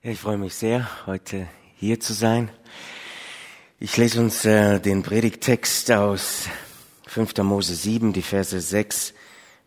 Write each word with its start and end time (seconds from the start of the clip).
Ja, 0.00 0.12
ich 0.12 0.20
freue 0.20 0.38
mich 0.38 0.54
sehr, 0.54 0.88
heute 1.06 1.48
hier 1.74 1.98
zu 1.98 2.12
sein. 2.12 2.50
Ich 3.80 3.96
lese 3.96 4.20
uns 4.20 4.44
äh, 4.44 4.78
den 4.78 5.02
Predigtext 5.02 5.90
aus 5.90 6.48
5. 7.08 7.36
Mose 7.38 7.74
7, 7.74 8.12
die 8.12 8.22
Verse 8.22 8.60
6 8.60 9.12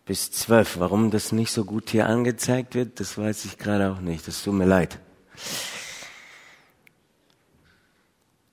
bis 0.06 0.32
12. 0.32 0.78
Warum 0.78 1.10
das 1.10 1.32
nicht 1.32 1.52
so 1.52 1.66
gut 1.66 1.90
hier 1.90 2.06
angezeigt 2.06 2.74
wird, 2.74 2.98
das 2.98 3.18
weiß 3.18 3.44
ich 3.44 3.58
gerade 3.58 3.92
auch 3.92 4.00
nicht. 4.00 4.26
Das 4.26 4.42
tut 4.42 4.54
mir 4.54 4.64
leid. 4.64 4.98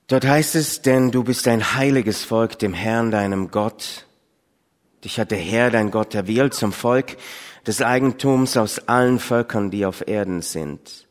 Dort 0.06 0.26
heißt 0.26 0.56
es, 0.56 0.82
denn 0.82 1.10
du 1.10 1.24
bist 1.24 1.48
ein 1.48 1.76
heiliges 1.76 2.24
Volk 2.24 2.58
dem 2.58 2.74
Herrn, 2.74 3.10
deinem 3.10 3.50
Gott. 3.50 4.06
Dich 5.02 5.18
hat 5.18 5.30
der 5.30 5.38
Herr, 5.38 5.70
dein 5.70 5.90
Gott, 5.90 6.14
erwählt 6.14 6.52
zum 6.52 6.74
Volk 6.74 7.16
des 7.66 7.80
Eigentums 7.80 8.58
aus 8.58 8.80
allen 8.80 9.18
Völkern, 9.18 9.70
die 9.70 9.86
auf 9.86 10.06
Erden 10.06 10.42
sind 10.42 11.06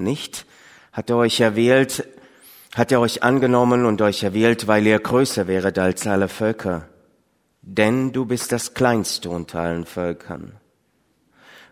nicht? 0.00 0.46
Hat 0.92 1.10
er 1.10 1.16
euch 1.16 1.40
erwählt, 1.40 2.06
hat 2.74 2.92
er 2.92 3.00
euch 3.00 3.22
angenommen 3.22 3.84
und 3.84 4.02
euch 4.02 4.22
erwählt, 4.22 4.66
weil 4.66 4.86
ihr 4.86 4.98
größer 4.98 5.46
wäret 5.46 5.78
als 5.78 6.06
alle 6.06 6.28
Völker. 6.28 6.88
Denn 7.62 8.12
du 8.12 8.24
bist 8.24 8.52
das 8.52 8.74
Kleinste 8.74 9.30
unter 9.30 9.60
allen 9.60 9.84
Völkern. 9.84 10.56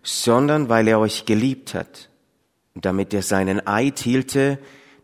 Sondern 0.02 0.68
weil 0.68 0.88
er 0.88 0.98
euch 0.98 1.24
geliebt 1.24 1.74
hat, 1.74 2.08
damit 2.74 3.14
er 3.14 3.22
seinen 3.22 3.66
Eid 3.66 3.98
hielte, 3.98 4.58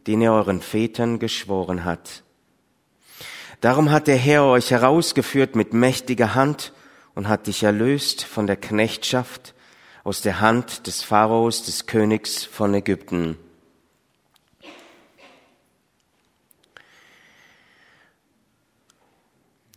den 0.07 0.21
er 0.21 0.33
euren 0.33 0.61
Vätern 0.61 1.19
geschworen 1.19 1.85
hat. 1.85 2.23
Darum 3.61 3.91
hat 3.91 4.09
der 4.09 4.17
Herr 4.17 4.45
euch 4.45 4.71
herausgeführt 4.71 5.57
mit 5.57 5.73
mächtiger 5.73 6.35
Hand 6.35 6.73
und 7.15 7.29
hat 7.29 7.47
dich 7.47 7.63
erlöst 7.63 8.25
von 8.25 8.47
der 8.47 8.57
Knechtschaft 8.57 9.54
aus 10.05 10.21
der 10.21 10.41
Hand 10.41 10.87
des 10.87 11.03
Pharaos, 11.03 11.65
des 11.65 11.87
Königs 11.87 12.45
von 12.45 12.75
Ägypten. 12.75 13.39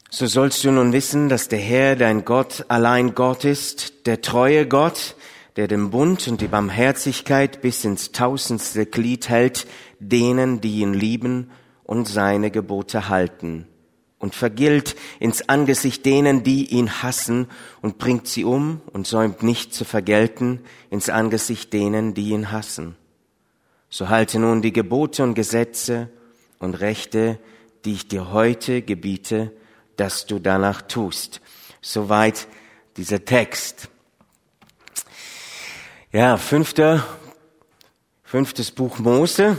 So 0.09 0.25
sollst 0.25 0.63
du 0.63 0.71
nun 0.71 0.93
wissen, 0.93 1.29
dass 1.29 1.47
der 1.47 1.59
Herr, 1.59 1.95
dein 1.95 2.25
Gott, 2.25 2.65
allein 2.67 3.15
Gott 3.15 3.45
ist, 3.45 4.05
der 4.05 4.21
treue 4.21 4.67
Gott, 4.67 5.15
der 5.55 5.67
den 5.67 5.91
Bund 5.91 6.27
und 6.27 6.41
die 6.41 6.47
Barmherzigkeit 6.47 7.61
bis 7.61 7.85
ins 7.85 8.11
tausendste 8.11 8.85
Glied 8.85 9.29
hält, 9.29 9.67
denen, 9.99 10.59
die 10.59 10.81
ihn 10.81 10.93
lieben 10.93 11.51
und 11.83 12.07
seine 12.07 12.51
Gebote 12.51 13.09
halten 13.09 13.67
und 14.19 14.35
vergilt 14.35 14.95
ins 15.19 15.47
Angesicht 15.47 16.05
denen, 16.05 16.43
die 16.43 16.65
ihn 16.65 17.03
hassen 17.03 17.47
und 17.81 17.97
bringt 17.97 18.27
sie 18.27 18.43
um 18.43 18.81
und 18.91 19.05
säumt 19.05 19.43
nicht 19.43 19.73
zu 19.73 19.85
vergelten 19.85 20.61
ins 20.89 21.09
Angesicht 21.09 21.71
denen, 21.73 22.13
die 22.13 22.29
ihn 22.29 22.51
hassen. 22.51 22.95
So 23.89 24.09
halte 24.09 24.39
nun 24.39 24.61
die 24.61 24.73
Gebote 24.73 25.23
und 25.23 25.33
Gesetze 25.35 26.09
und 26.59 26.75
Rechte, 26.75 27.39
die 27.85 27.93
ich 27.93 28.07
dir 28.07 28.31
heute 28.31 28.81
gebiete, 28.81 29.53
dass 29.95 30.25
du 30.25 30.39
danach 30.39 30.81
tust. 30.81 31.41
Soweit 31.81 32.47
dieser 32.97 33.23
Text. 33.23 33.89
Ja, 36.11 36.37
fünfter, 36.37 37.05
fünftes 38.23 38.71
Buch 38.71 38.99
Mose. 38.99 39.57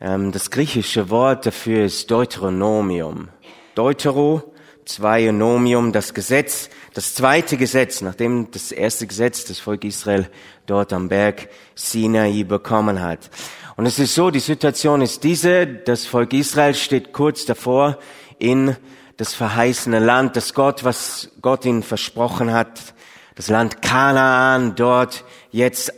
Ähm, 0.00 0.30
das 0.30 0.50
griechische 0.50 1.08
Wort 1.08 1.46
dafür 1.46 1.84
ist 1.84 2.10
Deuteronomium. 2.10 3.28
Deutero, 3.76 4.54
Zweionomium, 4.86 5.92
das 5.92 6.14
Gesetz, 6.14 6.70
das 6.94 7.14
zweite 7.14 7.58
Gesetz, 7.58 8.00
nachdem 8.00 8.50
das 8.50 8.72
erste 8.72 9.06
Gesetz 9.06 9.44
das 9.44 9.58
Volk 9.58 9.84
Israel 9.84 10.30
dort 10.64 10.94
am 10.94 11.08
Berg 11.08 11.50
Sinai 11.74 12.44
bekommen 12.44 13.02
hat. 13.02 13.30
Und 13.76 13.84
es 13.84 13.98
ist 13.98 14.14
so, 14.14 14.30
die 14.30 14.40
Situation 14.40 15.02
ist 15.02 15.24
diese, 15.24 15.66
das 15.66 16.06
Volk 16.06 16.32
Israel 16.32 16.74
steht 16.74 17.12
kurz 17.12 17.44
davor 17.44 17.98
in 18.38 18.76
das 19.18 19.34
verheißene 19.34 19.98
Land, 19.98 20.36
das 20.36 20.54
Gott, 20.54 20.82
was 20.82 21.30
Gott 21.42 21.66
ihnen 21.66 21.82
versprochen 21.82 22.54
hat, 22.54 22.94
das 23.34 23.48
Land 23.48 23.82
Kanaan 23.82 24.74
dort 24.74 25.24
jetzt 25.50 25.92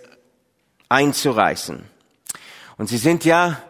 einzureißen. 0.88 1.84
Und 2.76 2.88
sie 2.88 2.98
sind 2.98 3.24
ja 3.24 3.62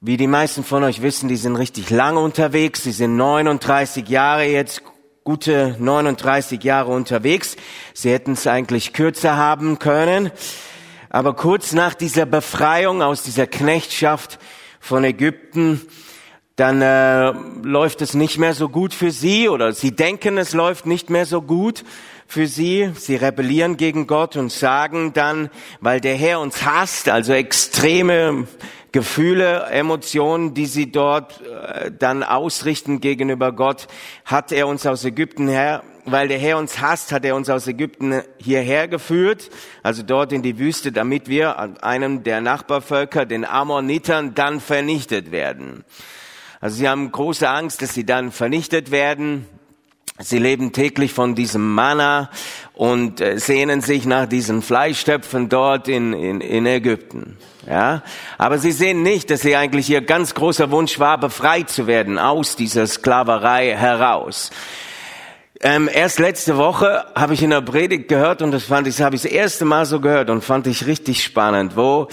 wie 0.00 0.16
die 0.16 0.28
meisten 0.28 0.62
von 0.62 0.84
euch 0.84 1.02
wissen, 1.02 1.28
die 1.28 1.36
sind 1.36 1.56
richtig 1.56 1.90
lange 1.90 2.20
unterwegs. 2.20 2.84
Sie 2.84 2.92
sind 2.92 3.16
39 3.16 4.08
Jahre 4.08 4.44
jetzt, 4.44 4.82
gute 5.24 5.74
39 5.80 6.62
Jahre 6.62 6.92
unterwegs. 6.92 7.56
Sie 7.94 8.12
hätten 8.12 8.32
es 8.32 8.46
eigentlich 8.46 8.92
kürzer 8.92 9.36
haben 9.36 9.80
können. 9.80 10.30
Aber 11.10 11.34
kurz 11.34 11.72
nach 11.72 11.94
dieser 11.94 12.26
Befreiung 12.26 13.02
aus 13.02 13.24
dieser 13.24 13.48
Knechtschaft 13.48 14.38
von 14.78 15.02
Ägypten, 15.02 15.80
dann 16.54 16.80
äh, 16.80 17.32
läuft 17.62 18.00
es 18.00 18.14
nicht 18.14 18.38
mehr 18.38 18.54
so 18.54 18.68
gut 18.68 18.94
für 18.94 19.10
sie 19.10 19.48
oder 19.48 19.72
sie 19.72 19.96
denken, 19.96 20.38
es 20.38 20.52
läuft 20.52 20.86
nicht 20.86 21.10
mehr 21.10 21.26
so 21.26 21.42
gut 21.42 21.84
für 22.28 22.46
sie. 22.46 22.90
Sie 22.94 23.16
rebellieren 23.16 23.78
gegen 23.78 24.06
Gott 24.06 24.36
und 24.36 24.52
sagen 24.52 25.14
dann, 25.14 25.48
weil 25.80 26.00
der 26.00 26.14
Herr 26.14 26.40
uns 26.40 26.64
hasst, 26.64 27.08
also 27.08 27.32
extreme 27.32 28.46
Gefühle, 28.92 29.64
Emotionen, 29.70 30.52
die 30.52 30.66
sie 30.66 30.92
dort 30.92 31.40
äh, 31.40 31.90
dann 31.90 32.22
ausrichten 32.22 33.00
gegenüber 33.00 33.52
Gott, 33.52 33.88
hat 34.26 34.52
er 34.52 34.68
uns 34.68 34.86
aus 34.86 35.04
Ägypten 35.04 35.48
her, 35.48 35.82
weil 36.04 36.28
der 36.28 36.38
Herr 36.38 36.58
uns 36.58 36.80
hasst, 36.80 37.12
hat 37.12 37.24
er 37.24 37.34
uns 37.34 37.48
aus 37.48 37.66
Ägypten 37.66 38.22
hierher 38.38 38.88
geführt, 38.88 39.50
also 39.82 40.02
dort 40.02 40.32
in 40.32 40.42
die 40.42 40.58
Wüste, 40.58 40.92
damit 40.92 41.28
wir 41.28 41.58
an 41.58 41.78
einem 41.78 42.24
der 42.24 42.42
Nachbarvölker, 42.42 43.24
den 43.24 43.46
Ammonitern, 43.46 44.34
dann 44.34 44.60
vernichtet 44.60 45.32
werden. 45.32 45.84
Also 46.60 46.76
sie 46.76 46.88
haben 46.88 47.10
große 47.10 47.48
Angst, 47.48 47.80
dass 47.80 47.94
sie 47.94 48.04
dann 48.04 48.32
vernichtet 48.32 48.90
werden. 48.90 49.46
Sie 50.20 50.38
leben 50.38 50.72
täglich 50.72 51.12
von 51.12 51.36
diesem 51.36 51.74
Manna 51.74 52.30
und 52.74 53.20
äh, 53.20 53.38
sehnen 53.38 53.82
sich 53.82 54.04
nach 54.04 54.26
diesen 54.26 54.62
Fleischtöpfen 54.62 55.48
dort 55.48 55.86
in, 55.86 56.12
in, 56.12 56.40
in 56.40 56.66
Ägypten. 56.66 57.36
Ja, 57.68 58.02
aber 58.36 58.58
sie 58.58 58.72
sehen 58.72 59.02
nicht, 59.02 59.30
dass 59.30 59.42
sie 59.42 59.54
eigentlich 59.54 59.88
ihr 59.90 60.00
ganz 60.00 60.34
großer 60.34 60.70
Wunsch 60.70 60.98
war, 60.98 61.18
befreit 61.18 61.70
zu 61.70 61.86
werden 61.86 62.18
aus 62.18 62.56
dieser 62.56 62.86
Sklaverei 62.86 63.76
heraus. 63.76 64.50
Ähm, 65.60 65.88
erst 65.92 66.18
letzte 66.18 66.56
Woche 66.56 67.04
habe 67.14 67.34
ich 67.34 67.42
in 67.42 67.50
der 67.50 67.60
Predigt 67.60 68.08
gehört 68.08 68.42
und 68.42 68.52
das 68.52 68.64
fand 68.64 68.86
ich, 68.86 69.00
habe 69.00 69.16
ich 69.16 69.22
das 69.22 69.30
erste 69.30 69.64
Mal 69.64 69.86
so 69.86 70.00
gehört 70.00 70.30
und 70.30 70.44
fand 70.44 70.66
ich 70.66 70.86
richtig 70.86 71.22
spannend, 71.22 71.76
wo 71.76 72.08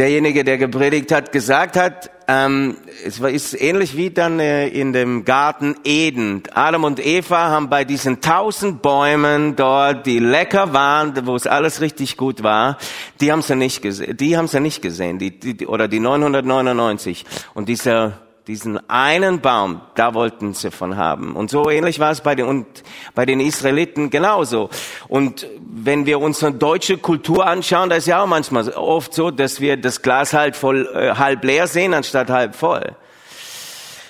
derjenige, 0.00 0.44
der 0.44 0.56
gepredigt 0.56 1.12
hat, 1.12 1.30
gesagt 1.30 1.76
hat, 1.76 2.10
ähm, 2.26 2.76
es 3.04 3.18
ist 3.18 3.60
ähnlich 3.60 3.96
wie 3.96 4.10
dann 4.10 4.40
äh, 4.40 4.66
in 4.68 4.94
dem 4.94 5.26
Garten 5.26 5.76
Eden. 5.84 6.42
Adam 6.54 6.84
und 6.84 7.04
Eva 7.04 7.50
haben 7.50 7.68
bei 7.68 7.84
diesen 7.84 8.22
tausend 8.22 8.80
Bäumen 8.80 9.56
dort, 9.56 10.06
die 10.06 10.18
lecker 10.18 10.72
waren, 10.72 11.26
wo 11.26 11.36
es 11.36 11.46
alles 11.46 11.82
richtig 11.82 12.16
gut 12.16 12.42
war, 12.42 12.78
die 13.20 13.30
haben 13.30 13.42
sie 13.42 13.56
nicht 13.56 13.82
gesehen, 13.82 14.16
die 14.16 14.38
haben 14.38 14.48
sie 14.48 14.60
nicht 14.60 14.80
gesehen, 14.80 15.18
die, 15.18 15.38
die, 15.38 15.66
oder 15.66 15.86
die 15.86 16.00
999. 16.00 17.26
Und 17.52 17.68
dieser 17.68 18.14
diesen 18.50 18.90
einen 18.90 19.40
Baum, 19.40 19.80
da 19.94 20.12
wollten 20.12 20.54
sie 20.54 20.72
von 20.72 20.96
haben. 20.96 21.36
Und 21.36 21.50
so 21.50 21.70
ähnlich 21.70 22.00
war 22.00 22.10
es 22.10 22.20
bei 22.20 22.34
den, 22.34 22.46
und 22.46 22.66
bei 23.14 23.24
den 23.24 23.38
Israeliten 23.38 24.10
genauso. 24.10 24.70
Und 25.06 25.46
wenn 25.60 26.04
wir 26.04 26.18
unsere 26.18 26.50
deutsche 26.50 26.98
Kultur 26.98 27.46
anschauen, 27.46 27.90
da 27.90 27.94
ist 27.94 28.08
ja 28.08 28.20
auch 28.20 28.26
manchmal 28.26 28.68
oft 28.70 29.14
so, 29.14 29.30
dass 29.30 29.60
wir 29.60 29.76
das 29.76 30.02
Glas 30.02 30.32
halt 30.32 30.56
voll, 30.56 30.88
äh, 30.92 31.14
halb 31.14 31.44
leer 31.44 31.68
sehen, 31.68 31.94
anstatt 31.94 32.28
halb 32.28 32.56
voll. 32.56 32.96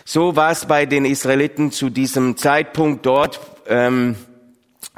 So 0.06 0.36
war 0.36 0.52
es 0.52 0.64
bei 0.64 0.86
den 0.86 1.04
Israeliten 1.04 1.70
zu 1.70 1.90
diesem 1.90 2.38
Zeitpunkt 2.38 3.04
dort, 3.04 3.40
ähm, 3.66 4.16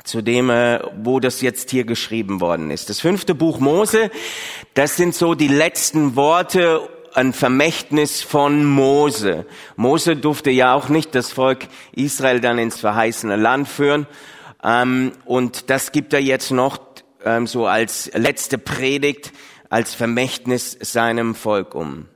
zu 0.04 0.22
dem, 0.22 0.50
äh, 0.50 0.78
wo 1.03 1.19
das 1.19 1.41
jetzt 1.41 1.72
hier 1.72 1.82
geschrieben 1.82 2.41
worden 2.41 2.70
ist. 2.70 2.91
Das 2.91 3.00
fünfte 3.00 3.34
Buch 3.34 3.59
Mose, 3.59 4.12
das 4.74 4.97
sind 4.97 5.16
so 5.16 5.34
die 5.34 5.48
letzten 5.48 6.15
Worte 6.15 6.89
ein 7.14 7.32
Vermächtnis 7.32 8.22
von 8.22 8.64
Mose. 8.64 9.47
Mose 9.76 10.16
durfte 10.16 10.50
ja 10.50 10.74
auch 10.74 10.88
nicht 10.88 11.14
das 11.14 11.32
Volk 11.32 11.68
Israel 11.92 12.41
dann 12.41 12.59
ins 12.59 12.80
verheißene 12.80 13.36
Land 13.36 13.68
führen. 13.68 14.06
Ähm, 14.62 15.12
und 15.24 15.70
das 15.70 15.92
gibt 15.92 16.12
er 16.12 16.20
jetzt 16.20 16.50
noch 16.50 16.78
ähm, 17.24 17.47
so 17.47 17.66
als 17.66 18.10
letzte 18.14 18.59
Predigt, 18.59 19.32
als 19.68 19.94
Vermächtnis 19.94 20.76
seinem 20.80 21.34
Volk 21.34 21.74
um. 21.74 22.09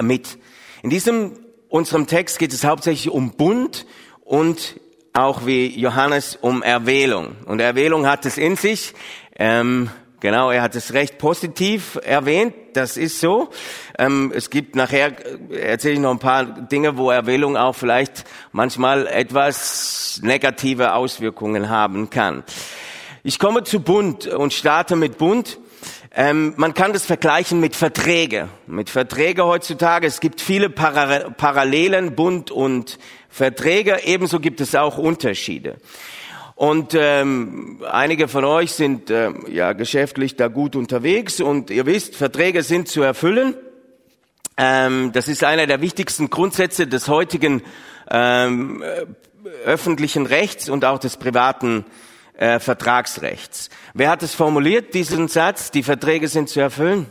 Mit. 0.00 0.38
In 0.82 0.90
diesem, 0.90 1.38
unserem 1.68 2.06
Text 2.06 2.38
geht 2.38 2.52
es 2.52 2.64
hauptsächlich 2.64 3.12
um 3.12 3.32
Bund 3.32 3.86
und 4.24 4.80
auch 5.12 5.46
wie 5.46 5.78
Johannes 5.78 6.36
um 6.40 6.62
Erwählung. 6.62 7.36
Und 7.44 7.60
Erwählung 7.60 8.06
hat 8.06 8.24
es 8.26 8.38
in 8.38 8.56
sich. 8.56 8.94
Ähm, 9.36 9.90
Genau, 10.22 10.52
er 10.52 10.62
hat 10.62 10.76
es 10.76 10.92
recht 10.92 11.18
positiv 11.18 11.98
erwähnt, 12.00 12.54
das 12.74 12.96
ist 12.96 13.18
so. 13.18 13.50
Ähm, 13.98 14.32
es 14.32 14.50
gibt 14.50 14.76
nachher, 14.76 15.16
äh, 15.50 15.56
erzähle 15.56 15.94
ich 15.94 15.98
noch 15.98 16.12
ein 16.12 16.20
paar 16.20 16.44
Dinge, 16.44 16.96
wo 16.96 17.10
Erwählung 17.10 17.56
auch 17.56 17.72
vielleicht 17.72 18.22
manchmal 18.52 19.08
etwas 19.08 20.20
negative 20.22 20.94
Auswirkungen 20.94 21.70
haben 21.70 22.08
kann. 22.08 22.44
Ich 23.24 23.40
komme 23.40 23.64
zu 23.64 23.80
Bund 23.80 24.28
und 24.28 24.52
starte 24.52 24.94
mit 24.94 25.18
Bund. 25.18 25.58
Ähm, 26.14 26.54
man 26.56 26.72
kann 26.72 26.92
das 26.92 27.04
vergleichen 27.04 27.58
mit 27.58 27.74
Verträge. 27.74 28.48
Mit 28.68 28.90
Verträge 28.90 29.44
heutzutage. 29.44 30.06
Es 30.06 30.20
gibt 30.20 30.40
viele 30.40 30.70
Para 30.70 31.30
Parallelen, 31.30 32.14
Bund 32.14 32.52
und 32.52 33.00
Verträge. 33.28 33.98
Ebenso 34.04 34.38
gibt 34.38 34.60
es 34.60 34.76
auch 34.76 34.98
Unterschiede. 34.98 35.78
Und 36.54 36.94
ähm, 36.94 37.82
einige 37.90 38.28
von 38.28 38.44
euch 38.44 38.72
sind 38.72 39.10
ähm, 39.10 39.46
ja 39.48 39.72
geschäftlich 39.72 40.36
da 40.36 40.48
gut 40.48 40.76
unterwegs 40.76 41.40
und 41.40 41.70
ihr 41.70 41.86
wisst, 41.86 42.14
Verträge 42.14 42.62
sind 42.62 42.88
zu 42.88 43.02
erfüllen. 43.02 43.54
Ähm, 44.56 45.12
das 45.12 45.28
ist 45.28 45.44
einer 45.44 45.66
der 45.66 45.80
wichtigsten 45.80 46.30
Grundsätze 46.30 46.86
des 46.86 47.08
heutigen 47.08 47.62
ähm, 48.10 48.84
öffentlichen 49.64 50.26
Rechts 50.26 50.68
und 50.68 50.84
auch 50.84 50.98
des 50.98 51.16
privaten 51.16 51.84
äh, 52.34 52.58
Vertragsrechts. 52.58 53.70
Wer 53.94 54.10
hat 54.10 54.22
es 54.22 54.34
formuliert, 54.34 54.94
diesen 54.94 55.28
Satz, 55.28 55.70
die 55.70 55.82
Verträge 55.82 56.28
sind 56.28 56.48
zu 56.48 56.60
erfüllen? 56.60 57.06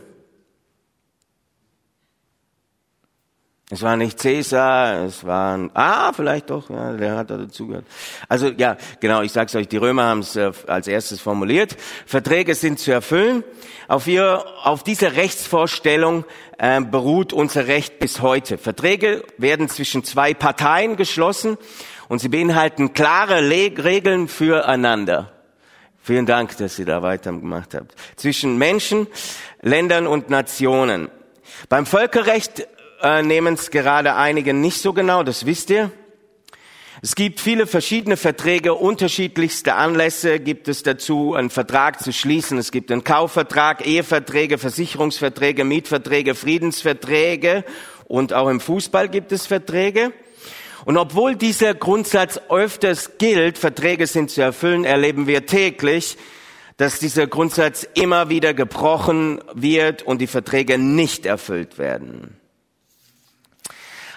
Es 3.72 3.80
war 3.80 3.96
nicht 3.96 4.20
Cäsar, 4.20 5.02
es 5.06 5.24
waren, 5.24 5.70
ah, 5.72 6.12
vielleicht 6.12 6.50
doch, 6.50 6.68
ja, 6.68 6.92
der 6.92 7.16
hat 7.16 7.30
da 7.30 7.38
dazugehört. 7.38 7.86
Also 8.28 8.48
ja, 8.48 8.76
genau, 9.00 9.22
ich 9.22 9.32
sag's 9.32 9.54
euch, 9.54 9.66
die 9.66 9.78
Römer 9.78 10.02
haben 10.04 10.20
es 10.20 10.36
äh, 10.36 10.52
als 10.66 10.88
erstes 10.88 11.22
formuliert. 11.22 11.74
Verträge 12.04 12.54
sind 12.54 12.80
zu 12.80 12.92
erfüllen. 12.92 13.42
Auf, 13.88 14.06
ihr, 14.06 14.44
auf 14.62 14.82
dieser 14.82 15.16
Rechtsvorstellung 15.16 16.26
äh, 16.58 16.82
beruht 16.82 17.32
unser 17.32 17.66
Recht 17.66 17.98
bis 17.98 18.20
heute. 18.20 18.58
Verträge 18.58 19.24
werden 19.38 19.70
zwischen 19.70 20.04
zwei 20.04 20.34
Parteien 20.34 20.96
geschlossen 20.96 21.56
und 22.08 22.18
sie 22.18 22.28
beinhalten 22.28 22.92
klare 22.92 23.40
Le 23.40 23.72
Regeln 23.82 24.28
füreinander. 24.28 25.32
Vielen 26.02 26.26
Dank, 26.26 26.58
dass 26.58 26.78
ihr 26.78 26.84
da 26.84 27.00
weitergemacht 27.00 27.74
habt. 27.74 27.94
Zwischen 28.16 28.58
Menschen, 28.58 29.06
Ländern 29.62 30.06
und 30.06 30.28
Nationen. 30.28 31.08
Beim 31.70 31.86
Völkerrecht 31.86 32.66
äh, 33.02 33.22
nehmen 33.22 33.54
es 33.54 33.70
gerade 33.70 34.14
einige 34.14 34.54
nicht 34.54 34.78
so 34.78 34.92
genau, 34.92 35.22
das 35.22 35.46
wisst 35.46 35.70
ihr. 35.70 35.90
Es 37.04 37.16
gibt 37.16 37.40
viele 37.40 37.66
verschiedene 37.66 38.16
Verträge, 38.16 38.74
unterschiedlichste 38.74 39.74
Anlässe 39.74 40.38
gibt 40.38 40.68
es 40.68 40.84
dazu, 40.84 41.34
einen 41.34 41.50
Vertrag 41.50 42.00
zu 42.00 42.12
schließen. 42.12 42.58
Es 42.58 42.70
gibt 42.70 42.92
einen 42.92 43.02
Kaufvertrag, 43.02 43.84
Eheverträge, 43.84 44.56
Versicherungsverträge, 44.56 45.64
Mietverträge, 45.64 46.36
Friedensverträge 46.36 47.64
und 48.06 48.32
auch 48.32 48.48
im 48.48 48.60
Fußball 48.60 49.08
gibt 49.08 49.32
es 49.32 49.46
Verträge. 49.46 50.12
Und 50.84 50.96
obwohl 50.96 51.34
dieser 51.34 51.74
Grundsatz 51.74 52.40
öfters 52.48 53.18
gilt, 53.18 53.58
Verträge 53.58 54.06
sind 54.06 54.30
zu 54.30 54.42
erfüllen, 54.42 54.84
erleben 54.84 55.26
wir 55.26 55.46
täglich, 55.46 56.16
dass 56.76 56.98
dieser 56.98 57.26
Grundsatz 57.26 57.86
immer 57.94 58.28
wieder 58.28 58.54
gebrochen 58.54 59.40
wird 59.54 60.02
und 60.02 60.20
die 60.20 60.26
Verträge 60.26 60.78
nicht 60.78 61.26
erfüllt 61.26 61.78
werden. 61.78 62.36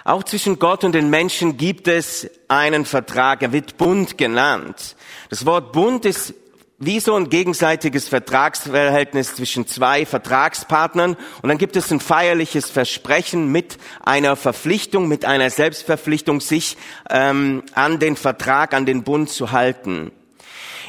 Auch 0.06 0.22
zwischen 0.22 0.60
Gott 0.60 0.84
und 0.84 0.92
den 0.92 1.10
Menschen 1.10 1.56
gibt 1.56 1.88
es 1.88 2.30
einen 2.46 2.84
Vertrag. 2.84 3.42
Er 3.42 3.50
wird 3.50 3.76
Bund 3.76 4.16
genannt. 4.16 4.94
Das 5.30 5.44
Wort 5.46 5.72
Bund 5.72 6.04
ist 6.04 6.32
wie 6.78 7.00
so 7.00 7.16
ein 7.16 7.28
gegenseitiges 7.28 8.06
Vertragsverhältnis 8.06 9.34
zwischen 9.34 9.66
zwei 9.66 10.06
Vertragspartnern. 10.06 11.16
Und 11.42 11.48
dann 11.48 11.58
gibt 11.58 11.74
es 11.74 11.90
ein 11.90 11.98
feierliches 11.98 12.70
Versprechen 12.70 13.50
mit 13.50 13.78
einer 14.00 14.36
Verpflichtung, 14.36 15.08
mit 15.08 15.24
einer 15.24 15.50
Selbstverpflichtung, 15.50 16.40
sich 16.40 16.76
ähm, 17.10 17.64
an 17.74 17.98
den 17.98 18.14
Vertrag, 18.14 18.74
an 18.74 18.86
den 18.86 19.02
Bund 19.02 19.28
zu 19.28 19.50
halten. 19.50 20.12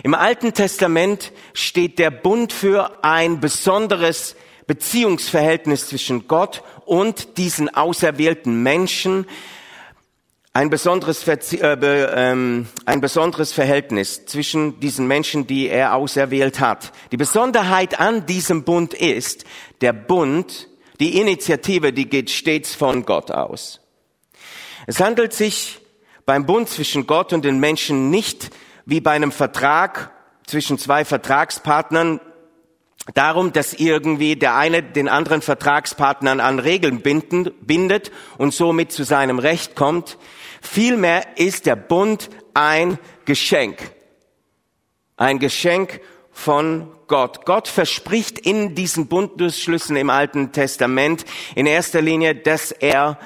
Im 0.03 0.13
Alten 0.13 0.53
Testament 0.53 1.31
steht 1.53 1.97
der 1.97 2.11
Bund 2.11 2.53
für 2.53 3.03
ein 3.03 3.39
besonderes 3.39 4.35
Beziehungsverhältnis 4.67 5.87
zwischen 5.87 6.27
Gott 6.27 6.61
und 6.87 7.37
diesen 7.37 7.73
auserwählten 7.73 8.63
Menschen 8.63 9.27
ein 10.53 10.71
besonderes, 10.71 11.21
Verzie 11.21 11.59
äh, 11.59 11.77
ähm, 12.15 12.67
ein 12.85 12.99
besonderes 12.99 13.53
Verhältnis 13.53 14.25
zwischen 14.25 14.79
diesen 14.79 15.05
Menschen, 15.05 15.45
die 15.45 15.67
er 15.67 15.93
auserwählt 15.93 16.59
hat. 16.59 16.91
Die 17.11 17.17
Besonderheit 17.17 17.99
an 17.99 18.25
diesem 18.25 18.63
Bund 18.63 18.95
ist, 18.95 19.45
der 19.81 19.93
Bund, 19.93 20.67
die 20.99 21.19
Initiative, 21.19 21.93
die 21.93 22.09
geht 22.09 22.31
stets 22.31 22.73
von 22.73 23.05
Gott 23.05 23.29
aus. 23.29 23.81
Es 24.87 24.99
handelt 24.99 25.33
sich 25.33 25.79
beim 26.25 26.47
Bund 26.47 26.69
zwischen 26.69 27.05
Gott 27.05 27.33
und 27.33 27.45
den 27.45 27.59
Menschen 27.59 28.09
nicht 28.09 28.49
wie 28.85 29.01
bei 29.01 29.11
einem 29.11 29.31
Vertrag 29.31 30.11
zwischen 30.47 30.79
zwei 30.79 31.05
Vertragspartnern 31.05 32.19
darum, 33.13 33.53
dass 33.53 33.73
irgendwie 33.73 34.35
der 34.35 34.55
eine 34.55 34.83
den 34.83 35.07
anderen 35.07 35.41
Vertragspartnern 35.41 36.39
an 36.39 36.59
Regeln 36.59 37.01
binden, 37.01 37.51
bindet 37.61 38.11
und 38.37 38.53
somit 38.53 38.91
zu 38.91 39.03
seinem 39.03 39.39
Recht 39.39 39.75
kommt. 39.75 40.17
Vielmehr 40.61 41.37
ist 41.37 41.65
der 41.65 41.75
Bund 41.75 42.29
ein 42.53 42.97
Geschenk. 43.25 43.77
Ein 45.15 45.39
Geschenk 45.39 46.01
von 46.31 46.91
Gott. 47.07 47.45
Gott 47.45 47.67
verspricht 47.67 48.37
in 48.37 48.75
diesen 48.75 49.07
Bundesschlüssen 49.07 49.95
im 49.95 50.09
Alten 50.09 50.51
Testament 50.51 51.25
in 51.55 51.65
erster 51.65 52.01
Linie, 52.01 52.35
dass 52.35 52.71
er 52.71 53.17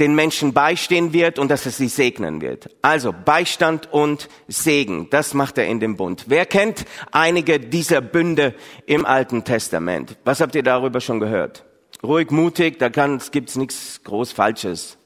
den 0.00 0.14
Menschen 0.14 0.52
beistehen 0.52 1.12
wird 1.12 1.38
und 1.38 1.50
dass 1.50 1.64
er 1.64 1.72
sie 1.72 1.88
segnen 1.88 2.40
wird. 2.40 2.68
Also 2.82 3.12
Beistand 3.12 3.92
und 3.92 4.28
Segen, 4.46 5.08
das 5.10 5.34
macht 5.34 5.58
er 5.58 5.66
in 5.66 5.80
dem 5.80 5.96
Bund. 5.96 6.24
Wer 6.28 6.46
kennt 6.46 6.84
einige 7.12 7.58
dieser 7.58 8.00
Bünde 8.00 8.54
im 8.86 9.06
Alten 9.06 9.44
Testament? 9.44 10.16
Was 10.24 10.40
habt 10.40 10.54
ihr 10.54 10.62
darüber 10.62 11.00
schon 11.00 11.20
gehört? 11.20 11.64
Ruhig, 12.02 12.30
mutig, 12.30 12.78
da 12.78 12.88
gibt 12.88 13.48
es 13.48 13.56
nichts 13.56 14.02
groß 14.04 14.32
Falsches. 14.32 14.98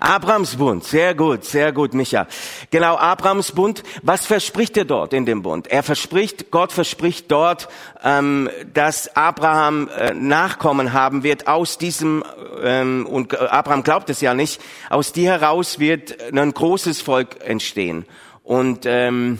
Abrams 0.00 0.56
Bund, 0.56 0.84
sehr 0.84 1.14
gut, 1.14 1.44
sehr 1.44 1.72
gut, 1.72 1.94
Micha. 1.94 2.26
Genau, 2.70 2.96
Abrams 2.96 3.52
Bund, 3.52 3.82
was 4.02 4.26
verspricht 4.26 4.76
er 4.76 4.84
dort 4.84 5.12
in 5.12 5.26
dem 5.26 5.42
Bund? 5.42 5.66
Er 5.66 5.82
verspricht, 5.82 6.50
Gott 6.50 6.72
verspricht 6.72 7.30
dort, 7.30 7.68
ähm, 8.02 8.50
dass 8.72 9.16
Abraham 9.16 9.88
äh, 9.88 10.14
Nachkommen 10.14 10.92
haben 10.92 11.22
wird 11.22 11.46
aus 11.46 11.78
diesem, 11.78 12.24
ähm, 12.62 13.06
und 13.06 13.38
Abraham 13.38 13.82
glaubt 13.82 14.10
es 14.10 14.20
ja 14.20 14.34
nicht, 14.34 14.60
aus 14.90 15.12
dir 15.12 15.30
heraus 15.30 15.78
wird 15.78 16.16
ein 16.32 16.52
großes 16.52 17.00
Volk 17.00 17.36
entstehen. 17.44 18.04
Und 18.42 18.84
ähm, 18.84 19.38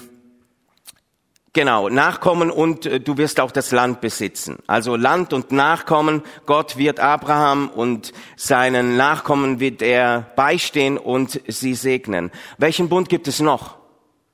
Genau, 1.55 1.89
Nachkommen 1.89 2.51
und 2.51 2.85
äh, 2.85 2.99
du 2.99 3.17
wirst 3.17 3.39
auch 3.39 3.53
das 3.53 3.71
Land 3.71 4.01
besitzen. 4.01 4.59
Also 4.67 4.97
Land 4.97 5.33
und 5.33 5.53
Nachkommen, 5.53 6.23
Gott 6.47 6.77
wird 6.77 6.99
Abraham 6.99 7.69
und 7.69 8.13
seinen 8.35 8.97
Nachkommen 8.97 9.61
wird 9.61 9.81
er 9.81 10.33
beistehen 10.35 10.99
und 10.99 11.41
sie 11.47 11.75
segnen. 11.75 12.33
Welchen 12.59 12.89
Bund 12.89 13.09
gibt 13.09 13.29
es 13.29 13.39
noch? 13.39 13.77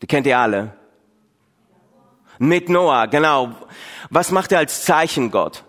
Die 0.00 0.06
kennt 0.06 0.26
ihr 0.26 0.38
alle. 0.38 0.72
Mit 2.38 2.70
Noah, 2.70 3.06
genau. 3.06 3.52
Was 4.08 4.30
macht 4.30 4.52
er 4.52 4.60
als 4.60 4.86
Zeichen 4.86 5.30
Gott? 5.30 5.62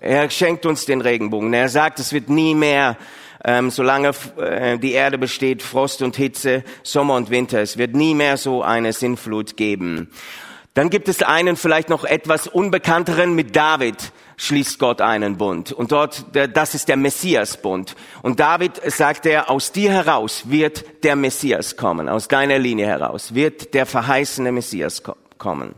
Er 0.00 0.30
schenkt 0.30 0.64
uns 0.64 0.86
den 0.86 1.02
Regenbogen. 1.02 1.52
Er 1.52 1.68
sagt, 1.68 1.98
es 1.98 2.14
wird 2.14 2.30
nie 2.30 2.54
mehr 2.54 2.96
ähm, 3.44 3.70
solange 3.70 4.12
äh, 4.38 4.78
die 4.78 4.92
Erde 4.92 5.16
besteht, 5.16 5.62
Frost 5.62 6.02
und 6.02 6.16
Hitze, 6.16 6.64
Sommer 6.82 7.14
und 7.14 7.30
Winter. 7.30 7.60
Es 7.60 7.78
wird 7.78 7.94
nie 7.94 8.14
mehr 8.14 8.36
so 8.36 8.62
eine 8.62 8.92
Sinnflut 8.92 9.56
geben. 9.56 10.10
Dann 10.78 10.90
gibt 10.90 11.08
es 11.08 11.24
einen 11.24 11.56
vielleicht 11.56 11.88
noch 11.88 12.04
etwas 12.04 12.46
unbekannteren 12.46 13.34
mit 13.34 13.56
David 13.56 14.12
schließt 14.36 14.78
Gott 14.78 15.00
einen 15.00 15.36
Bund. 15.36 15.72
Und 15.72 15.90
dort, 15.90 16.26
das 16.54 16.76
ist 16.76 16.86
der 16.86 16.96
Messiasbund. 16.96 17.96
Und 18.22 18.38
David 18.38 18.80
sagt 18.88 19.26
er, 19.26 19.50
aus 19.50 19.72
dir 19.72 19.90
heraus 19.90 20.50
wird 20.50 20.84
der 21.02 21.16
Messias 21.16 21.76
kommen. 21.76 22.08
Aus 22.08 22.28
deiner 22.28 22.60
Linie 22.60 22.86
heraus 22.86 23.34
wird 23.34 23.74
der 23.74 23.86
verheißene 23.86 24.52
Messias 24.52 25.02
kommen. 25.36 25.74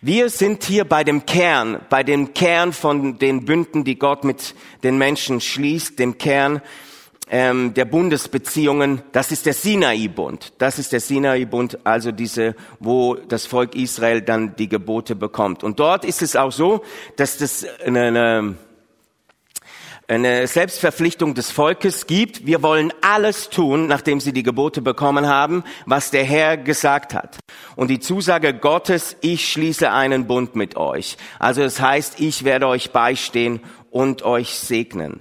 Wir 0.00 0.30
sind 0.30 0.62
hier 0.62 0.84
bei 0.84 1.02
dem 1.02 1.26
Kern, 1.26 1.80
bei 1.90 2.04
dem 2.04 2.32
Kern 2.32 2.72
von 2.72 3.18
den 3.18 3.44
Bünden, 3.44 3.82
die 3.82 3.98
Gott 3.98 4.22
mit 4.22 4.54
den 4.84 4.98
Menschen 4.98 5.40
schließt, 5.40 5.98
dem 5.98 6.18
Kern 6.18 6.62
ähm, 7.32 7.72
der 7.72 7.86
Bundesbeziehungen, 7.86 9.00
das 9.12 9.32
ist 9.32 9.46
der 9.46 9.54
Sinai-Bund. 9.54 10.52
Das 10.58 10.78
ist 10.78 10.92
der 10.92 11.00
Sinai-Bund, 11.00 11.78
also 11.82 12.12
diese, 12.12 12.54
wo 12.78 13.14
das 13.14 13.46
Volk 13.46 13.74
Israel 13.74 14.20
dann 14.20 14.54
die 14.56 14.68
Gebote 14.68 15.16
bekommt. 15.16 15.64
Und 15.64 15.80
dort 15.80 16.04
ist 16.04 16.20
es 16.20 16.36
auch 16.36 16.52
so, 16.52 16.84
dass 17.16 17.38
das 17.38 17.66
eine, 17.84 18.02
eine 18.02 18.56
eine 20.08 20.46
Selbstverpflichtung 20.46 21.34
des 21.34 21.50
Volkes 21.50 22.06
gibt. 22.06 22.44
Wir 22.44 22.62
wollen 22.62 22.92
alles 23.00 23.48
tun, 23.48 23.86
nachdem 23.86 24.20
sie 24.20 24.34
die 24.34 24.42
Gebote 24.42 24.82
bekommen 24.82 25.26
haben, 25.26 25.64
was 25.86 26.10
der 26.10 26.24
Herr 26.24 26.58
gesagt 26.58 27.14
hat. 27.14 27.38
Und 27.76 27.88
die 27.88 28.00
Zusage 28.00 28.52
Gottes, 28.52 29.16
ich 29.22 29.50
schließe 29.50 29.90
einen 29.90 30.26
Bund 30.26 30.54
mit 30.54 30.76
euch. 30.76 31.16
Also 31.38 31.62
es 31.62 31.80
heißt, 31.80 32.20
ich 32.20 32.44
werde 32.44 32.66
euch 32.66 32.90
beistehen 32.90 33.60
und 33.90 34.22
euch 34.22 34.50
segnen. 34.58 35.20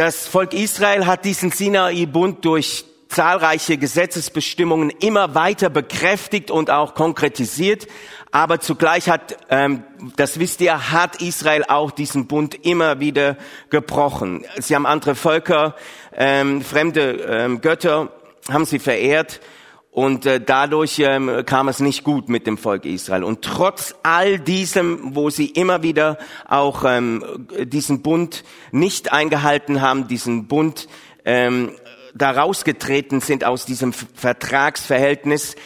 Das 0.00 0.26
Volk 0.26 0.54
Israel 0.54 1.04
hat 1.04 1.26
diesen 1.26 1.50
Sinai-Bund 1.50 2.42
durch 2.46 2.86
zahlreiche 3.10 3.76
Gesetzesbestimmungen 3.76 4.88
immer 4.88 5.34
weiter 5.34 5.68
bekräftigt 5.68 6.50
und 6.50 6.70
auch 6.70 6.94
konkretisiert. 6.94 7.86
Aber 8.30 8.60
zugleich 8.60 9.10
hat, 9.10 9.36
ähm, 9.50 9.84
das 10.16 10.40
wisst 10.40 10.62
ihr, 10.62 10.90
hat 10.90 11.20
Israel 11.20 11.64
auch 11.68 11.90
diesen 11.90 12.28
Bund 12.28 12.64
immer 12.64 12.98
wieder 12.98 13.36
gebrochen. 13.68 14.46
Sie 14.56 14.74
haben 14.74 14.86
andere 14.86 15.14
Völker, 15.14 15.76
ähm, 16.16 16.62
fremde 16.62 17.10
ähm, 17.28 17.60
Götter, 17.60 18.10
haben 18.50 18.64
sie 18.64 18.78
verehrt. 18.78 19.42
Und 19.90 20.24
äh, 20.24 20.40
dadurch 20.40 21.00
ähm, 21.00 21.42
kam 21.46 21.68
es 21.68 21.80
nicht 21.80 22.04
gut 22.04 22.28
mit 22.28 22.46
dem 22.46 22.58
Volk 22.58 22.84
Israel. 22.84 23.24
Und 23.24 23.42
trotz 23.42 23.94
all 24.04 24.38
diesem, 24.38 25.16
wo 25.16 25.30
sie 25.30 25.46
immer 25.46 25.82
wieder 25.82 26.16
auch 26.46 26.84
ähm, 26.84 27.48
diesen 27.64 28.00
Bund 28.00 28.44
nicht 28.70 29.12
eingehalten 29.12 29.80
haben, 29.80 30.06
diesen 30.06 30.46
Bund 30.46 30.88
ähm, 31.24 31.72
da 32.14 32.30
rausgetreten 32.30 33.20
sind 33.20 33.44
aus 33.44 33.64
diesem 33.64 33.92
Vertragsverhältnis, 33.92 35.56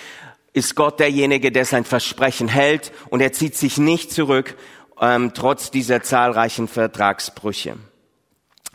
ist 0.54 0.74
Gott 0.74 1.00
derjenige, 1.00 1.52
der 1.52 1.64
sein 1.66 1.84
Versprechen 1.84 2.48
hält 2.48 2.92
und 3.10 3.20
er 3.20 3.32
zieht 3.32 3.56
sich 3.56 3.76
nicht 3.76 4.12
zurück, 4.12 4.56
ähm, 5.00 5.32
trotz 5.34 5.70
dieser 5.70 6.02
zahlreichen 6.02 6.68
Vertragsbrüche. 6.68 7.76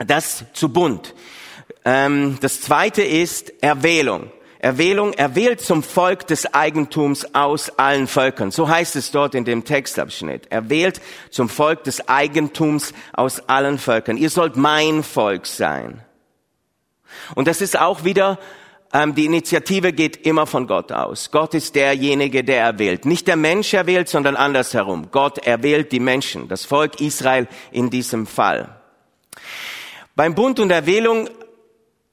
Das 0.05 0.45
zu 0.53 0.69
Bund. 0.69 1.15
Ähm, 1.85 2.37
das 2.41 2.61
zweite 2.61 3.01
ist 3.01 3.63
Erwählung. 3.63 4.31
Erwählung, 4.61 5.13
erwählt 5.13 5.61
zum 5.61 5.83
Volk 5.83 6.27
des 6.27 6.53
Eigentums 6.53 7.33
aus 7.33 7.69
allen 7.79 8.07
Völkern. 8.07 8.51
So 8.51 8.67
heißt 8.67 8.97
es 8.97 9.11
dort 9.11 9.33
in 9.33 9.45
dem 9.45 9.63
Textabschnitt. 9.63 10.51
Erwählt 10.51 10.99
zum 11.29 11.47
Volk 11.47 11.85
des 11.85 12.09
Eigentums 12.09 12.93
aus 13.13 13.47
allen 13.47 13.77
Völkern. 13.77 14.17
Ihr 14.17 14.29
sollt 14.29 14.57
mein 14.57 15.01
Volk 15.03 15.47
sein. 15.47 16.01
Und 17.35 17.47
das 17.47 17.61
ist 17.61 17.79
auch 17.79 18.03
wieder, 18.03 18.37
ähm, 18.91 19.15
die 19.15 19.25
Initiative 19.25 19.93
geht 19.93 20.25
immer 20.25 20.45
von 20.45 20.67
Gott 20.67 20.91
aus. 20.91 21.31
Gott 21.31 21.53
ist 21.53 21.75
derjenige, 21.75 22.43
der 22.43 22.61
erwählt. 22.61 23.05
Nicht 23.05 23.27
der 23.29 23.37
Mensch 23.37 23.73
erwählt, 23.73 24.09
sondern 24.09 24.35
andersherum. 24.35 25.09
Gott 25.09 25.37
erwählt 25.37 25.93
die 25.93 26.01
Menschen, 26.01 26.49
das 26.49 26.65
Volk 26.65 26.99
Israel 26.99 27.47
in 27.71 27.89
diesem 27.89 28.27
Fall. 28.27 28.75
Beim 30.17 30.35
Bund 30.35 30.59
und 30.59 30.69
Erwählung 30.69 31.29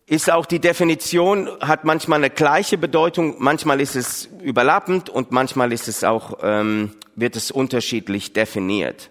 ist 0.07 0.31
auch 0.31 0.47
die 0.47 0.61
Definition, 0.61 1.51
hat 1.61 1.85
manchmal 1.85 2.21
eine 2.21 2.31
gleiche 2.31 2.79
Bedeutung, 2.79 3.37
manchmal 3.39 3.81
ist 3.81 3.97
es 3.97 4.29
überlappend 4.41 5.11
und 5.11 5.33
manchmal 5.33 5.73
ist 5.73 5.89
es 5.89 6.05
auch, 6.05 6.39
ähm, 6.43 6.93
wird 7.17 7.35
es 7.35 7.51
unterschiedlich 7.51 8.33
definiert. 8.33 9.11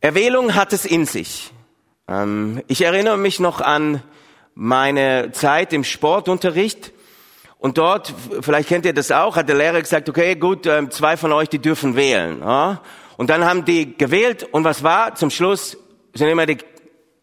Erwählung 0.00 0.54
hat 0.54 0.72
es 0.72 0.86
in 0.86 1.04
sich. 1.04 1.52
Ähm, 2.08 2.62
ich 2.66 2.80
erinnere 2.80 3.18
mich 3.18 3.40
noch 3.40 3.60
an 3.60 4.02
meine 4.54 5.32
Zeit 5.32 5.74
im 5.74 5.84
Sportunterricht 5.84 6.92
und 7.58 7.76
dort, 7.76 8.14
vielleicht 8.40 8.70
kennt 8.70 8.86
ihr 8.86 8.94
das 8.94 9.12
auch, 9.12 9.36
hat 9.36 9.50
der 9.50 9.56
Lehrer 9.56 9.82
gesagt, 9.82 10.08
okay, 10.08 10.34
gut, 10.34 10.66
ähm, 10.66 10.90
zwei 10.90 11.18
von 11.18 11.30
euch, 11.32 11.50
die 11.50 11.58
dürfen 11.58 11.94
wählen. 11.94 12.40
Ja? 12.40 12.80
Und 13.18 13.28
dann 13.28 13.44
haben 13.44 13.66
die 13.66 13.98
gewählt 13.98 14.48
und 14.50 14.64
was 14.64 14.82
war? 14.82 15.14
Zum 15.14 15.28
Schluss 15.28 15.76
sind 16.14 16.28
immer 16.28 16.46
die 16.46 16.56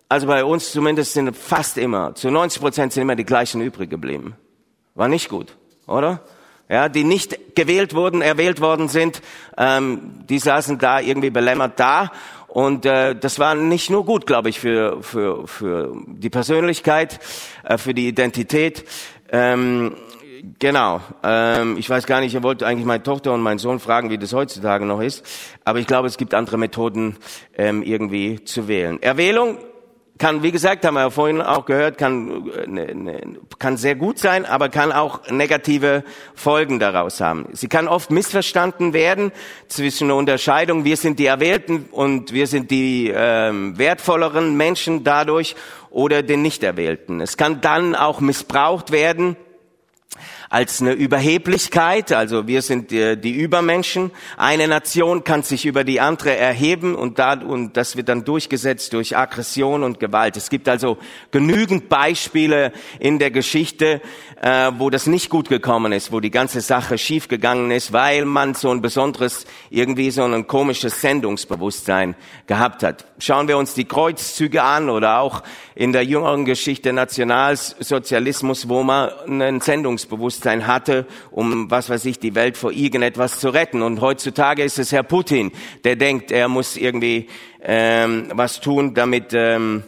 also 0.09 0.27
bei 0.27 0.43
uns 0.43 0.71
zumindest 0.71 1.13
sind 1.13 1.35
fast 1.35 1.77
immer, 1.77 2.15
zu 2.15 2.31
90 2.31 2.61
Prozent 2.61 2.93
sind 2.93 3.03
immer 3.03 3.15
die 3.15 3.25
gleichen 3.25 3.61
übrig 3.61 3.89
geblieben. 3.89 4.35
War 4.95 5.07
nicht 5.07 5.29
gut, 5.29 5.57
oder? 5.85 6.21
Ja, 6.69 6.89
die 6.89 7.03
nicht 7.03 7.55
gewählt 7.55 7.93
wurden, 7.93 8.21
erwählt 8.21 8.59
worden 8.59 8.89
sind, 8.89 9.21
ähm, 9.57 10.25
die 10.27 10.39
saßen 10.39 10.79
da 10.79 10.99
irgendwie 10.99 11.29
belämmert 11.29 11.79
da. 11.79 12.11
Und 12.47 12.85
äh, 12.85 13.15
das 13.15 13.39
war 13.39 13.55
nicht 13.55 13.89
nur 13.89 14.05
gut, 14.05 14.25
glaube 14.25 14.49
ich, 14.49 14.59
für, 14.59 15.01
für, 15.01 15.47
für 15.47 15.95
die 16.07 16.29
Persönlichkeit, 16.29 17.19
äh, 17.63 17.77
für 17.77 17.93
die 17.93 18.07
Identität. 18.07 18.85
Ähm, 19.31 19.95
Genau. 20.59 21.01
Ähm, 21.23 21.77
ich 21.77 21.89
weiß 21.89 22.05
gar 22.05 22.21
nicht, 22.21 22.33
ihr 22.33 22.43
wollt 22.43 22.63
eigentlich 22.63 22.85
meine 22.85 23.03
Tochter 23.03 23.33
und 23.33 23.41
meinen 23.41 23.57
Sohn 23.57 23.79
fragen, 23.79 24.09
wie 24.09 24.17
das 24.17 24.33
heutzutage 24.33 24.85
noch 24.85 25.01
ist. 25.01 25.25
Aber 25.65 25.79
ich 25.79 25.87
glaube, 25.87 26.07
es 26.07 26.17
gibt 26.17 26.33
andere 26.33 26.57
Methoden, 26.57 27.17
ähm, 27.57 27.81
irgendwie 27.81 28.43
zu 28.43 28.67
wählen. 28.67 29.01
Erwählung 29.01 29.57
kann, 30.17 30.43
wie 30.43 30.51
gesagt, 30.51 30.85
haben 30.85 30.95
wir 30.95 31.01
ja 31.01 31.09
vorhin 31.09 31.41
auch 31.41 31.65
gehört, 31.65 31.97
kann, 31.97 32.45
ne, 32.67 32.93
ne, 32.93 33.21
kann 33.59 33.77
sehr 33.77 33.95
gut 33.95 34.19
sein, 34.19 34.45
aber 34.45 34.69
kann 34.69 34.91
auch 34.91 35.29
negative 35.29 36.03
Folgen 36.35 36.79
daraus 36.79 37.21
haben. 37.21 37.47
Sie 37.53 37.67
kann 37.67 37.87
oft 37.87 38.11
missverstanden 38.11 38.93
werden 38.93 39.31
zwischen 39.67 40.05
einer 40.05 40.15
Unterscheidung, 40.15 40.85
wir 40.85 40.97
sind 40.97 41.19
die 41.19 41.25
Erwählten 41.25 41.87
und 41.91 42.33
wir 42.33 42.47
sind 42.47 42.71
die 42.71 43.11
ähm, 43.13 43.77
wertvolleren 43.77 44.55
Menschen 44.55 45.03
dadurch 45.03 45.55
oder 45.89 46.23
den 46.23 46.41
Nicht-Erwählten. 46.41 47.21
Es 47.21 47.37
kann 47.37 47.61
dann 47.61 47.95
auch 47.95 48.19
missbraucht 48.19 48.91
werden 48.91 49.35
als 50.49 50.81
eine 50.81 50.93
Überheblichkeit, 50.93 52.13
also 52.13 52.47
wir 52.47 52.61
sind 52.61 52.91
die, 52.91 53.17
die, 53.17 53.33
Übermenschen. 53.33 54.11
Eine 54.37 54.67
Nation 54.67 55.23
kann 55.23 55.43
sich 55.43 55.65
über 55.65 55.83
die 55.83 55.99
andere 55.99 56.37
erheben 56.37 56.95
und, 56.95 57.19
da, 57.19 57.33
und 57.33 57.75
das 57.75 57.97
wird 57.97 58.07
dann 58.07 58.23
durchgesetzt 58.23 58.93
durch 58.93 59.17
Aggression 59.17 59.83
und 59.83 59.99
Gewalt. 59.99 60.37
Es 60.37 60.49
gibt 60.49 60.69
also 60.69 60.97
genügend 61.31 61.89
Beispiele 61.89 62.71
in 62.99 63.19
der 63.19 63.31
Geschichte, 63.31 64.01
äh, 64.41 64.71
wo 64.77 64.89
das 64.89 65.05
nicht 65.05 65.29
gut 65.29 65.49
gekommen 65.49 65.91
ist, 65.91 66.13
wo 66.13 66.21
die 66.21 66.31
ganze 66.31 66.61
Sache 66.61 66.97
schiefgegangen 66.97 67.71
ist, 67.71 67.91
weil 67.91 68.23
man 68.23 68.53
so 68.53 68.71
ein 68.71 68.81
besonderes, 68.81 69.45
irgendwie 69.69 70.11
so 70.11 70.23
ein 70.23 70.47
komisches 70.47 71.01
Sendungsbewusstsein 71.01 72.15
gehabt 72.47 72.83
hat. 72.83 73.05
Schauen 73.19 73.49
wir 73.49 73.57
uns 73.57 73.73
die 73.73 73.85
Kreuzzüge 73.85 74.63
an 74.63 74.89
oder 74.89 75.19
auch 75.19 75.43
in 75.75 75.91
der 75.91 76.05
jüngeren 76.05 76.45
Geschichte 76.45 76.93
Nationalsozialismus, 76.93 78.69
wo 78.69 78.83
man 78.83 79.09
ein 79.41 79.59
Sendungsbewusstsein 79.59 80.36
hatte, 80.45 81.05
um, 81.31 81.69
was 81.69 81.89
weiß 81.89 82.05
ich, 82.05 82.19
die 82.19 82.35
Welt 82.35 82.57
vor 82.57 82.71
irgendetwas 82.71 83.39
zu 83.39 83.49
retten. 83.49 83.81
Und 83.81 84.01
heutzutage 84.01 84.63
ist 84.63 84.79
es 84.79 84.91
Herr 84.91 85.03
Putin, 85.03 85.51
der 85.83 85.95
denkt, 85.95 86.31
er 86.31 86.47
muss 86.47 86.77
irgendwie 86.77 87.27
ähm, 87.61 88.29
was 88.33 88.61
tun, 88.61 88.93
damit 88.93 89.33
ähm, 89.33 89.83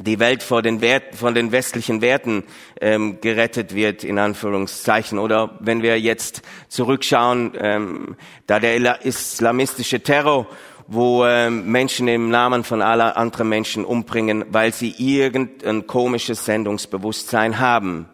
die 0.00 0.18
Welt 0.18 0.42
vor 0.42 0.62
den, 0.62 0.80
Wert, 0.80 1.14
von 1.14 1.34
den 1.34 1.52
westlichen 1.52 2.02
Werten 2.02 2.44
ähm, 2.80 3.18
gerettet 3.20 3.74
wird, 3.74 4.04
in 4.04 4.18
Anführungszeichen. 4.18 5.18
Oder 5.18 5.56
wenn 5.60 5.82
wir 5.82 5.98
jetzt 5.98 6.42
zurückschauen, 6.68 7.52
ähm, 7.58 8.16
da 8.46 8.60
der 8.60 9.04
islamistische 9.04 10.02
Terror 10.02 10.46
wo 10.88 11.24
äh, 11.24 11.50
Menschen 11.50 12.08
im 12.08 12.30
Namen 12.30 12.64
von 12.64 12.82
aller 12.82 13.16
anderen 13.16 13.48
Menschen 13.48 13.84
umbringen, 13.84 14.44
weil 14.50 14.72
sie 14.72 14.94
irgendein 14.98 15.86
komisches 15.86 16.44
Sendungsbewusstsein 16.44 17.58
haben. 17.58 18.08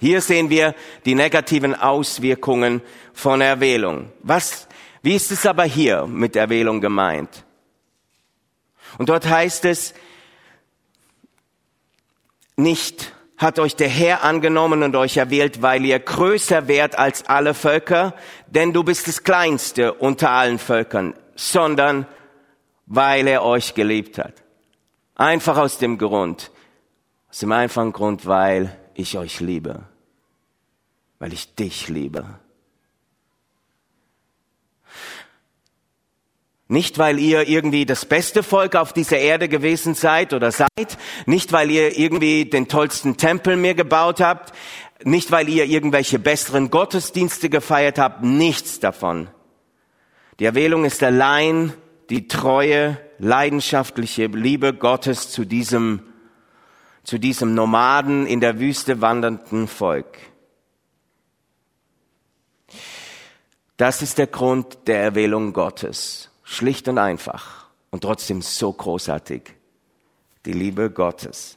Hier 0.00 0.20
sehen 0.20 0.50
wir 0.50 0.74
die 1.04 1.14
negativen 1.14 1.74
Auswirkungen 1.74 2.82
von 3.12 3.40
Erwählung. 3.40 4.10
Was, 4.22 4.68
wie 5.02 5.14
ist 5.14 5.30
es 5.30 5.46
aber 5.46 5.64
hier 5.64 6.06
mit 6.06 6.36
Erwählung 6.36 6.80
gemeint? 6.80 7.44
Und 8.98 9.08
dort 9.08 9.26
heißt 9.26 9.64
es, 9.64 9.94
nicht 12.56 13.12
hat 13.36 13.58
euch 13.58 13.74
der 13.74 13.88
Herr 13.88 14.22
angenommen 14.22 14.82
und 14.82 14.94
euch 14.94 15.16
erwählt, 15.16 15.60
weil 15.60 15.84
ihr 15.84 15.98
größer 15.98 16.68
wärt 16.68 16.96
als 16.96 17.26
alle 17.26 17.52
Völker, 17.52 18.14
denn 18.46 18.72
du 18.72 18.84
bist 18.84 19.08
das 19.08 19.24
Kleinste 19.24 19.92
unter 19.94 20.30
allen 20.30 20.58
Völkern 20.58 21.14
sondern 21.36 22.06
weil 22.86 23.26
er 23.26 23.44
euch 23.44 23.74
geliebt 23.74 24.18
hat. 24.18 24.34
Einfach 25.14 25.56
aus 25.56 25.78
dem 25.78 25.98
Grund, 25.98 26.50
aus 27.30 27.38
dem 27.40 27.52
einfachen 27.52 27.92
Grund, 27.92 28.26
weil 28.26 28.76
ich 28.94 29.18
euch 29.18 29.40
liebe, 29.40 29.84
weil 31.18 31.32
ich 31.32 31.54
dich 31.54 31.88
liebe. 31.88 32.38
Nicht, 36.66 36.98
weil 36.98 37.18
ihr 37.18 37.46
irgendwie 37.46 37.84
das 37.84 38.06
beste 38.06 38.42
Volk 38.42 38.74
auf 38.74 38.94
dieser 38.94 39.18
Erde 39.18 39.48
gewesen 39.48 39.94
seid 39.94 40.32
oder 40.32 40.50
seid, 40.50 40.98
nicht, 41.26 41.52
weil 41.52 41.70
ihr 41.70 41.98
irgendwie 41.98 42.46
den 42.46 42.68
tollsten 42.68 43.18
Tempel 43.18 43.56
mir 43.56 43.74
gebaut 43.74 44.20
habt, 44.20 44.54
nicht, 45.02 45.30
weil 45.30 45.48
ihr 45.50 45.66
irgendwelche 45.66 46.18
besseren 46.18 46.70
Gottesdienste 46.70 47.50
gefeiert 47.50 47.98
habt, 47.98 48.22
nichts 48.22 48.80
davon. 48.80 49.28
Die 50.40 50.46
Erwählung 50.46 50.84
ist 50.84 51.02
allein 51.02 51.74
die 52.08 52.28
treue, 52.28 52.98
leidenschaftliche 53.18 54.26
Liebe 54.26 54.72
Gottes 54.72 55.30
zu 55.30 55.44
diesem, 55.44 56.02
zu 57.04 57.18
diesem 57.18 57.54
Nomaden 57.54 58.26
in 58.26 58.40
der 58.40 58.58
Wüste 58.58 59.00
wandernden 59.00 59.68
Volk. 59.68 60.18
Das 63.76 64.02
ist 64.02 64.18
der 64.18 64.26
Grund 64.26 64.78
der 64.86 65.00
Erwählung 65.00 65.52
Gottes. 65.52 66.30
Schlicht 66.42 66.88
und 66.88 66.98
einfach 66.98 67.66
und 67.90 68.02
trotzdem 68.02 68.42
so 68.42 68.72
großartig. 68.72 69.42
Die 70.46 70.52
Liebe 70.52 70.90
Gottes. 70.90 71.56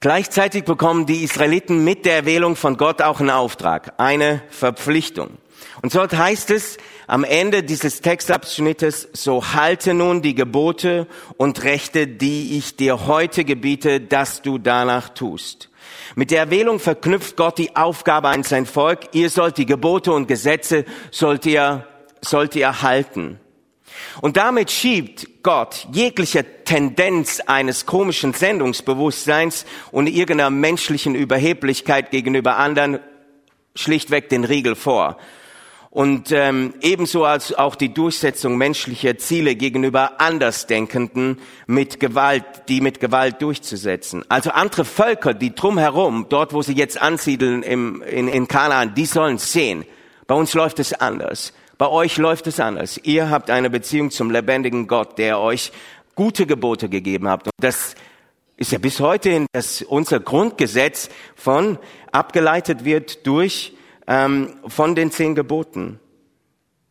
Gleichzeitig 0.00 0.64
bekommen 0.64 1.06
die 1.06 1.24
Israeliten 1.24 1.82
mit 1.82 2.04
der 2.04 2.16
Erwählung 2.16 2.56
von 2.56 2.76
Gott 2.76 3.00
auch 3.00 3.20
einen 3.20 3.30
Auftrag, 3.30 3.94
eine 3.98 4.42
Verpflichtung. 4.50 5.38
Und 5.82 5.94
dort 5.94 6.14
heißt 6.14 6.50
es 6.50 6.76
am 7.06 7.24
Ende 7.24 7.62
dieses 7.62 8.00
Textabschnittes, 8.00 9.08
so 9.12 9.52
halte 9.52 9.94
nun 9.94 10.22
die 10.22 10.34
Gebote 10.34 11.06
und 11.36 11.62
Rechte, 11.64 12.06
die 12.06 12.56
ich 12.56 12.76
dir 12.76 13.06
heute 13.06 13.44
gebiete, 13.44 14.00
dass 14.00 14.42
du 14.42 14.58
danach 14.58 15.10
tust. 15.10 15.70
Mit 16.14 16.30
der 16.30 16.40
Erwählung 16.40 16.80
verknüpft 16.80 17.36
Gott 17.36 17.58
die 17.58 17.76
Aufgabe 17.76 18.28
an 18.28 18.42
sein 18.42 18.66
Volk, 18.66 19.00
ihr 19.12 19.30
sollt 19.30 19.58
die 19.58 19.66
Gebote 19.66 20.12
und 20.12 20.28
Gesetze, 20.28 20.84
sollt 21.10 21.44
ihr, 21.46 21.86
sollt 22.20 22.56
ihr 22.56 22.82
halten. 22.82 23.38
Und 24.20 24.36
damit 24.36 24.70
schiebt 24.70 25.42
Gott 25.42 25.86
jegliche 25.92 26.64
Tendenz 26.64 27.40
eines 27.40 27.86
komischen 27.86 28.32
Sendungsbewusstseins 28.32 29.66
und 29.92 30.06
irgendeiner 30.06 30.50
menschlichen 30.50 31.14
Überheblichkeit 31.14 32.10
gegenüber 32.10 32.56
anderen 32.56 33.00
schlichtweg 33.74 34.28
den 34.28 34.44
Riegel 34.44 34.74
vor. 34.74 35.18
Und 35.94 36.32
ähm, 36.32 36.74
ebenso 36.80 37.24
als 37.24 37.54
auch 37.54 37.76
die 37.76 37.94
Durchsetzung 37.94 38.58
menschlicher 38.58 39.16
Ziele 39.16 39.54
gegenüber 39.54 40.20
Andersdenkenden 40.20 41.38
mit 41.68 42.00
Gewalt, 42.00 42.44
die 42.68 42.80
mit 42.80 42.98
Gewalt 42.98 43.40
durchzusetzen. 43.40 44.24
Also 44.28 44.50
andere 44.50 44.84
Völker, 44.84 45.34
die 45.34 45.54
drumherum, 45.54 46.26
dort 46.28 46.52
wo 46.52 46.62
sie 46.62 46.72
jetzt 46.72 47.00
ansiedeln 47.00 47.62
im, 47.62 48.02
in, 48.02 48.26
in 48.26 48.48
Kanaan, 48.48 48.96
die 48.96 49.06
sollen 49.06 49.38
sehen. 49.38 49.84
Bei 50.26 50.34
uns 50.34 50.52
läuft 50.54 50.80
es 50.80 50.94
anders. 50.94 51.52
Bei 51.78 51.86
euch 51.86 52.16
läuft 52.16 52.48
es 52.48 52.58
anders. 52.58 52.98
Ihr 53.04 53.30
habt 53.30 53.48
eine 53.48 53.70
Beziehung 53.70 54.10
zum 54.10 54.32
lebendigen 54.32 54.88
Gott, 54.88 55.16
der 55.16 55.38
euch 55.38 55.70
gute 56.16 56.44
Gebote 56.44 56.88
gegeben 56.88 57.28
hat. 57.28 57.44
Und 57.44 57.52
das 57.58 57.94
ist 58.56 58.72
ja 58.72 58.78
bis 58.78 58.98
heute 58.98 59.46
dass 59.52 59.80
unser 59.82 60.18
Grundgesetz 60.18 61.08
von 61.36 61.78
abgeleitet 62.10 62.84
wird 62.84 63.28
durch 63.28 63.74
ähm, 64.06 64.54
von 64.66 64.94
den 64.94 65.10
zehn 65.10 65.34
Geboten. 65.34 66.00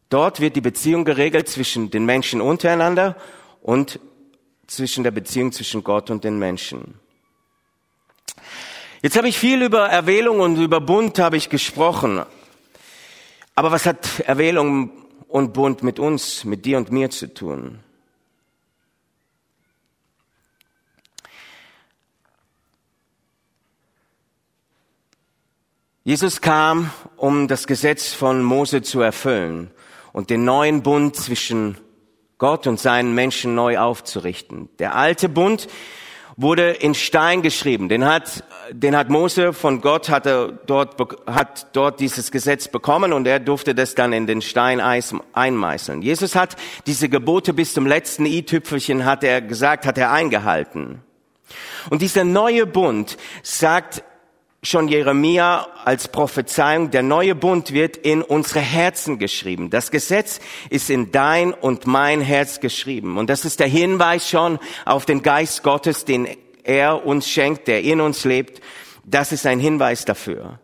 Dort 0.09 0.39
wird 0.39 0.55
die 0.55 0.61
Beziehung 0.61 1.05
geregelt 1.05 1.49
zwischen 1.49 1.89
den 1.89 2.05
Menschen 2.05 2.41
untereinander 2.41 3.15
und 3.61 3.99
zwischen 4.67 5.03
der 5.03 5.11
Beziehung 5.11 5.51
zwischen 5.51 5.83
Gott 5.83 6.09
und 6.09 6.23
den 6.23 6.39
Menschen. 6.39 6.99
Jetzt 9.01 9.17
habe 9.17 9.27
ich 9.27 9.37
viel 9.37 9.61
über 9.61 9.89
Erwählung 9.89 10.39
und 10.39 10.57
über 10.57 10.79
Bund 10.79 11.19
habe 11.19 11.35
ich 11.35 11.49
gesprochen. 11.49 12.23
Aber 13.55 13.71
was 13.71 13.85
hat 13.85 14.21
Erwählung 14.21 14.91
und 15.27 15.53
Bund 15.53 15.83
mit 15.83 15.99
uns, 15.99 16.45
mit 16.45 16.65
dir 16.65 16.77
und 16.77 16.91
mir 16.91 17.09
zu 17.09 17.33
tun? 17.33 17.79
Jesus 26.05 26.41
kam, 26.41 26.91
um 27.15 27.47
das 27.47 27.65
Gesetz 27.65 28.11
von 28.11 28.43
Mose 28.43 28.81
zu 28.81 28.99
erfüllen 28.99 29.71
und 30.11 30.29
den 30.29 30.43
neuen 30.43 30.83
Bund 30.83 31.15
zwischen 31.15 31.77
Gott 32.37 32.67
und 32.67 32.77
seinen 32.77 33.15
Menschen 33.15 33.55
neu 33.55 33.77
aufzurichten. 33.77 34.67
Der 34.79 34.95
alte 34.95 35.29
Bund 35.29 35.69
wurde 36.35 36.71
in 36.71 36.93
Stein 36.93 37.41
geschrieben. 37.41 37.87
Den 37.87 38.03
hat, 38.03 38.43
den 38.69 38.97
hat 38.97 39.09
Mose 39.09 39.53
von 39.53 39.79
Gott, 39.79 40.09
hat 40.09 40.25
er 40.25 40.51
dort, 40.51 40.97
hat 41.25 41.67
dort 41.71 42.01
dieses 42.01 42.31
Gesetz 42.31 42.67
bekommen 42.67 43.13
und 43.13 43.25
er 43.25 43.39
durfte 43.39 43.73
das 43.73 43.95
dann 43.95 44.11
in 44.11 44.27
den 44.27 44.41
Stein 44.41 44.81
einmeißeln. 44.81 46.01
Jesus 46.01 46.35
hat 46.35 46.57
diese 46.85 47.07
Gebote 47.07 47.53
bis 47.53 47.73
zum 47.73 47.87
letzten 47.87 48.25
i-Tüpfelchen, 48.25 49.05
hat 49.05 49.23
er 49.23 49.41
gesagt, 49.41 49.85
hat 49.85 49.97
er 49.97 50.11
eingehalten. 50.11 51.01
Und 51.89 52.01
dieser 52.01 52.25
neue 52.25 52.65
Bund 52.65 53.17
sagt 53.41 54.03
schon 54.63 54.87
Jeremia 54.87 55.67
als 55.83 56.07
Prophezeiung, 56.07 56.89
der 56.89 57.03
neue 57.03 57.35
Bund 57.35 57.73
wird 57.73 57.97
in 57.97 58.21
unsere 58.21 58.61
Herzen 58.61 59.19
geschrieben. 59.19 59.69
Das 59.69 59.91
Gesetz 59.91 60.39
ist 60.69 60.89
in 60.89 61.11
dein 61.11 61.53
und 61.53 61.85
mein 61.85 62.21
Herz 62.21 62.59
geschrieben. 62.61 63.17
Und 63.17 63.29
das 63.29 63.45
ist 63.45 63.59
der 63.59 63.67
Hinweis 63.67 64.29
schon 64.29 64.59
auf 64.85 65.05
den 65.05 65.21
Geist 65.21 65.63
Gottes, 65.63 66.05
den 66.05 66.27
er 66.63 67.05
uns 67.05 67.29
schenkt, 67.29 67.67
der 67.67 67.83
in 67.83 67.99
uns 67.99 68.23
lebt. 68.23 68.61
Das 69.03 69.31
ist 69.33 69.45
ein 69.45 69.59
Hinweis 69.59 70.05
dafür. 70.05 70.59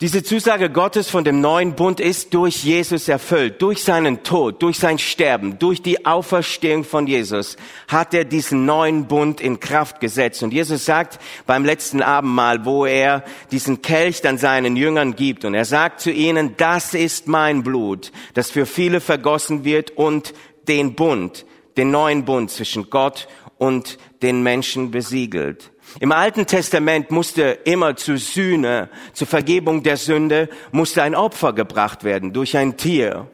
Diese 0.00 0.22
Zusage 0.22 0.70
Gottes 0.70 1.10
von 1.10 1.24
dem 1.24 1.40
neuen 1.40 1.74
Bund 1.74 1.98
ist 1.98 2.32
durch 2.32 2.62
Jesus 2.62 3.08
erfüllt. 3.08 3.60
Durch 3.60 3.82
seinen 3.82 4.22
Tod, 4.22 4.62
durch 4.62 4.78
sein 4.78 4.96
Sterben, 4.96 5.58
durch 5.58 5.82
die 5.82 6.06
Auferstehung 6.06 6.84
von 6.84 7.08
Jesus 7.08 7.56
hat 7.88 8.14
er 8.14 8.24
diesen 8.24 8.64
neuen 8.64 9.08
Bund 9.08 9.40
in 9.40 9.58
Kraft 9.58 9.98
gesetzt. 9.98 10.44
Und 10.44 10.52
Jesus 10.52 10.84
sagt 10.84 11.18
beim 11.46 11.64
letzten 11.64 12.00
Abendmahl, 12.00 12.64
wo 12.64 12.86
er 12.86 13.24
diesen 13.50 13.82
Kelch 13.82 14.22
dann 14.22 14.38
seinen 14.38 14.76
Jüngern 14.76 15.16
gibt, 15.16 15.44
und 15.44 15.54
er 15.54 15.64
sagt 15.64 15.98
zu 15.98 16.12
ihnen, 16.12 16.54
das 16.56 16.94
ist 16.94 17.26
mein 17.26 17.64
Blut, 17.64 18.12
das 18.34 18.52
für 18.52 18.66
viele 18.66 19.00
vergossen 19.00 19.64
wird 19.64 19.90
und 19.96 20.32
den 20.68 20.94
Bund, 20.94 21.44
den 21.76 21.90
neuen 21.90 22.24
Bund 22.24 22.52
zwischen 22.52 22.88
Gott 22.88 23.26
und 23.56 23.98
den 24.22 24.44
Menschen 24.44 24.92
besiegelt. 24.92 25.72
Im 26.00 26.12
Alten 26.12 26.46
Testament 26.46 27.10
musste 27.10 27.58
immer 27.64 27.96
zur 27.96 28.18
Sühne, 28.18 28.88
zur 29.12 29.26
Vergebung 29.26 29.82
der 29.82 29.96
Sünde, 29.96 30.48
musste 30.70 31.02
ein 31.02 31.14
Opfer 31.14 31.52
gebracht 31.52 32.04
werden 32.04 32.32
durch 32.32 32.56
ein 32.56 32.76
Tier. 32.76 33.28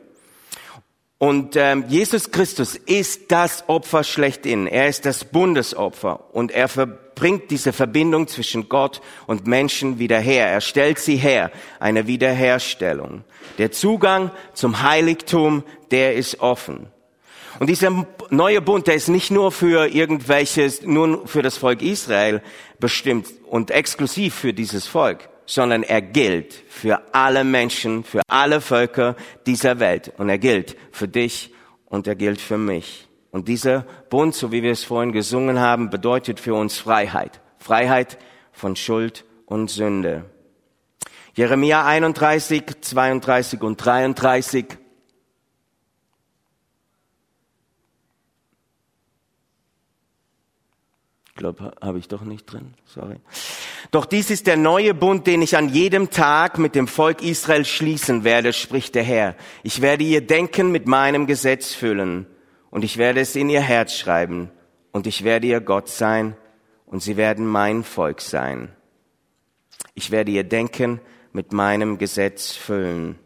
Und 1.18 1.56
ähm, 1.56 1.84
Jesus 1.88 2.32
Christus 2.32 2.74
ist 2.74 3.30
das 3.32 3.68
Opfer 3.68 4.04
schlechthin. 4.04 4.66
Er 4.66 4.88
ist 4.88 5.06
das 5.06 5.24
Bundesopfer 5.24 6.34
und 6.34 6.50
er 6.50 6.68
verbringt 6.68 7.50
diese 7.50 7.72
Verbindung 7.72 8.26
zwischen 8.28 8.68
Gott 8.68 9.00
und 9.26 9.46
Menschen 9.46 9.98
wieder 9.98 10.18
her. 10.18 10.48
Er 10.48 10.60
stellt 10.60 10.98
sie 10.98 11.16
her, 11.16 11.50
eine 11.80 12.06
Wiederherstellung. 12.06 13.24
Der 13.58 13.72
Zugang 13.72 14.32
zum 14.52 14.82
Heiligtum, 14.82 15.62
der 15.90 16.14
ist 16.14 16.40
offen. 16.40 16.88
Und 17.58 17.68
dieser 17.68 18.06
neue 18.30 18.60
Bund, 18.60 18.86
der 18.86 18.94
ist 18.94 19.08
nicht 19.08 19.30
nur 19.30 19.52
für 19.52 19.86
irgendwelches, 19.86 20.82
nur 20.82 21.26
für 21.26 21.42
das 21.42 21.56
Volk 21.56 21.82
Israel 21.82 22.42
bestimmt 22.78 23.28
und 23.48 23.70
exklusiv 23.70 24.34
für 24.34 24.52
dieses 24.52 24.86
Volk, 24.86 25.28
sondern 25.46 25.82
er 25.82 26.02
gilt 26.02 26.54
für 26.68 27.02
alle 27.12 27.44
Menschen, 27.44 28.04
für 28.04 28.22
alle 28.28 28.60
Völker 28.60 29.16
dieser 29.46 29.78
Welt. 29.78 30.12
Und 30.16 30.28
er 30.28 30.38
gilt 30.38 30.76
für 30.90 31.08
dich 31.08 31.52
und 31.86 32.06
er 32.06 32.16
gilt 32.16 32.40
für 32.40 32.58
mich. 32.58 33.08
Und 33.30 33.48
dieser 33.48 33.84
Bund, 34.10 34.34
so 34.34 34.52
wie 34.52 34.62
wir 34.62 34.72
es 34.72 34.84
vorhin 34.84 35.12
gesungen 35.12 35.58
haben, 35.58 35.90
bedeutet 35.90 36.40
für 36.40 36.54
uns 36.54 36.78
Freiheit. 36.78 37.40
Freiheit 37.58 38.18
von 38.52 38.76
Schuld 38.76 39.24
und 39.46 39.70
Sünde. 39.70 40.24
Jeremia 41.34 41.84
31, 41.84 42.62
32 42.80 43.60
und 43.62 43.76
33 43.76 44.66
Ich 51.34 51.38
glaube, 51.40 51.72
habe 51.80 51.98
ich 51.98 52.06
doch 52.06 52.22
nicht 52.22 52.46
drin. 52.46 52.74
Sorry. 52.86 53.16
Doch 53.90 54.06
dies 54.06 54.30
ist 54.30 54.46
der 54.46 54.56
neue 54.56 54.94
Bund, 54.94 55.26
den 55.26 55.42
ich 55.42 55.56
an 55.56 55.68
jedem 55.68 56.10
Tag 56.10 56.58
mit 56.58 56.76
dem 56.76 56.86
Volk 56.86 57.24
Israel 57.24 57.64
schließen 57.64 58.22
werde, 58.22 58.52
spricht 58.52 58.94
der 58.94 59.02
Herr. 59.02 59.34
Ich 59.64 59.80
werde 59.80 60.04
ihr 60.04 60.24
Denken 60.24 60.70
mit 60.70 60.86
meinem 60.86 61.26
Gesetz 61.26 61.74
füllen 61.74 62.26
und 62.70 62.84
ich 62.84 62.98
werde 62.98 63.18
es 63.18 63.34
in 63.34 63.50
ihr 63.50 63.62
Herz 63.62 63.94
schreiben 63.94 64.48
und 64.92 65.08
ich 65.08 65.24
werde 65.24 65.48
ihr 65.48 65.60
Gott 65.60 65.88
sein 65.88 66.36
und 66.86 67.02
sie 67.02 67.16
werden 67.16 67.48
mein 67.48 67.82
Volk 67.82 68.20
sein. 68.20 68.70
Ich 69.94 70.12
werde 70.12 70.30
ihr 70.30 70.44
Denken 70.44 71.00
mit 71.32 71.52
meinem 71.52 71.98
Gesetz 71.98 72.52
füllen. 72.52 73.18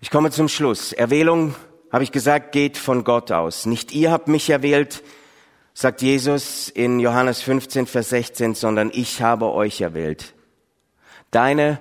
Ich 0.00 0.10
komme 0.10 0.30
zum 0.30 0.46
Schluss. 0.46 0.92
Erwählung 0.92 1.56
habe 1.92 2.04
ich 2.04 2.10
gesagt, 2.10 2.52
geht 2.52 2.78
von 2.78 3.04
Gott 3.04 3.30
aus. 3.30 3.66
Nicht 3.66 3.92
ihr 3.92 4.10
habt 4.10 4.26
mich 4.26 4.48
erwählt, 4.48 5.02
sagt 5.74 6.00
Jesus 6.00 6.70
in 6.70 6.98
Johannes 6.98 7.42
15, 7.42 7.86
Vers 7.86 8.08
16, 8.08 8.54
sondern 8.54 8.90
ich 8.94 9.20
habe 9.20 9.52
euch 9.52 9.82
erwählt. 9.82 10.32
Deine 11.30 11.78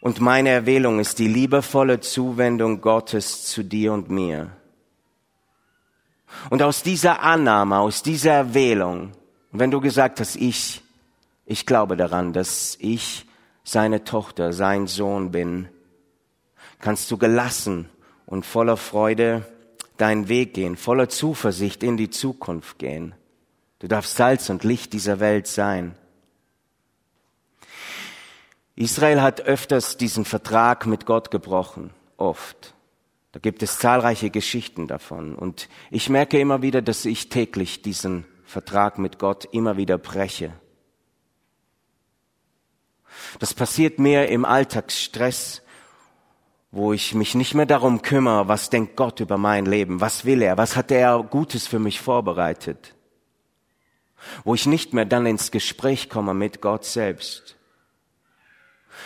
und 0.00 0.20
meine 0.20 0.50
Erwählung 0.50 0.98
ist 0.98 1.18
die 1.18 1.28
liebevolle 1.28 2.00
Zuwendung 2.00 2.80
Gottes 2.80 3.46
zu 3.46 3.62
dir 3.62 3.92
und 3.92 4.10
mir. 4.10 4.50
Und 6.50 6.62
aus 6.62 6.82
dieser 6.82 7.22
Annahme, 7.22 7.78
aus 7.78 8.02
dieser 8.02 8.32
Erwählung, 8.32 9.12
wenn 9.52 9.70
du 9.70 9.80
gesagt 9.80 10.18
hast, 10.18 10.34
ich, 10.34 10.82
ich 11.46 11.64
glaube 11.64 11.96
daran, 11.96 12.32
dass 12.32 12.76
ich 12.80 13.24
seine 13.62 14.04
Tochter, 14.04 14.52
sein 14.52 14.88
Sohn 14.88 15.30
bin, 15.30 15.68
kannst 16.80 17.10
du 17.10 17.16
gelassen 17.16 17.88
und 18.26 18.46
voller 18.46 18.76
Freude 18.76 19.44
deinen 19.96 20.28
Weg 20.28 20.54
gehen, 20.54 20.76
voller 20.76 21.08
Zuversicht 21.08 21.82
in 21.82 21.96
die 21.96 22.10
Zukunft 22.10 22.78
gehen. 22.78 23.14
Du 23.78 23.88
darfst 23.88 24.16
Salz 24.16 24.48
und 24.50 24.64
Licht 24.64 24.92
dieser 24.92 25.20
Welt 25.20 25.46
sein. 25.46 25.94
Israel 28.76 29.22
hat 29.22 29.42
öfters 29.42 29.96
diesen 29.96 30.24
Vertrag 30.24 30.86
mit 30.86 31.06
Gott 31.06 31.30
gebrochen, 31.30 31.90
oft. 32.16 32.74
Da 33.32 33.40
gibt 33.40 33.62
es 33.62 33.78
zahlreiche 33.78 34.30
Geschichten 34.30 34.86
davon. 34.86 35.34
Und 35.34 35.68
ich 35.90 36.08
merke 36.08 36.38
immer 36.38 36.62
wieder, 36.62 36.82
dass 36.82 37.04
ich 37.04 37.28
täglich 37.28 37.82
diesen 37.82 38.24
Vertrag 38.44 38.98
mit 38.98 39.18
Gott 39.18 39.48
immer 39.52 39.76
wieder 39.76 39.98
breche. 39.98 40.52
Das 43.38 43.54
passiert 43.54 43.98
mir 43.98 44.28
im 44.28 44.44
Alltagsstress, 44.44 45.62
wo 46.74 46.92
ich 46.92 47.14
mich 47.14 47.36
nicht 47.36 47.54
mehr 47.54 47.66
darum 47.66 48.02
kümmere, 48.02 48.48
was 48.48 48.68
denkt 48.68 48.96
Gott 48.96 49.20
über 49.20 49.38
mein 49.38 49.64
Leben, 49.64 50.00
was 50.00 50.24
will 50.24 50.42
er, 50.42 50.58
was 50.58 50.74
hat 50.74 50.90
er 50.90 51.22
Gutes 51.22 51.68
für 51.68 51.78
mich 51.78 52.00
vorbereitet. 52.00 52.96
Wo 54.42 54.56
ich 54.56 54.66
nicht 54.66 54.92
mehr 54.92 55.04
dann 55.04 55.24
ins 55.24 55.52
Gespräch 55.52 56.10
komme 56.10 56.34
mit 56.34 56.60
Gott 56.60 56.84
selbst. 56.84 57.56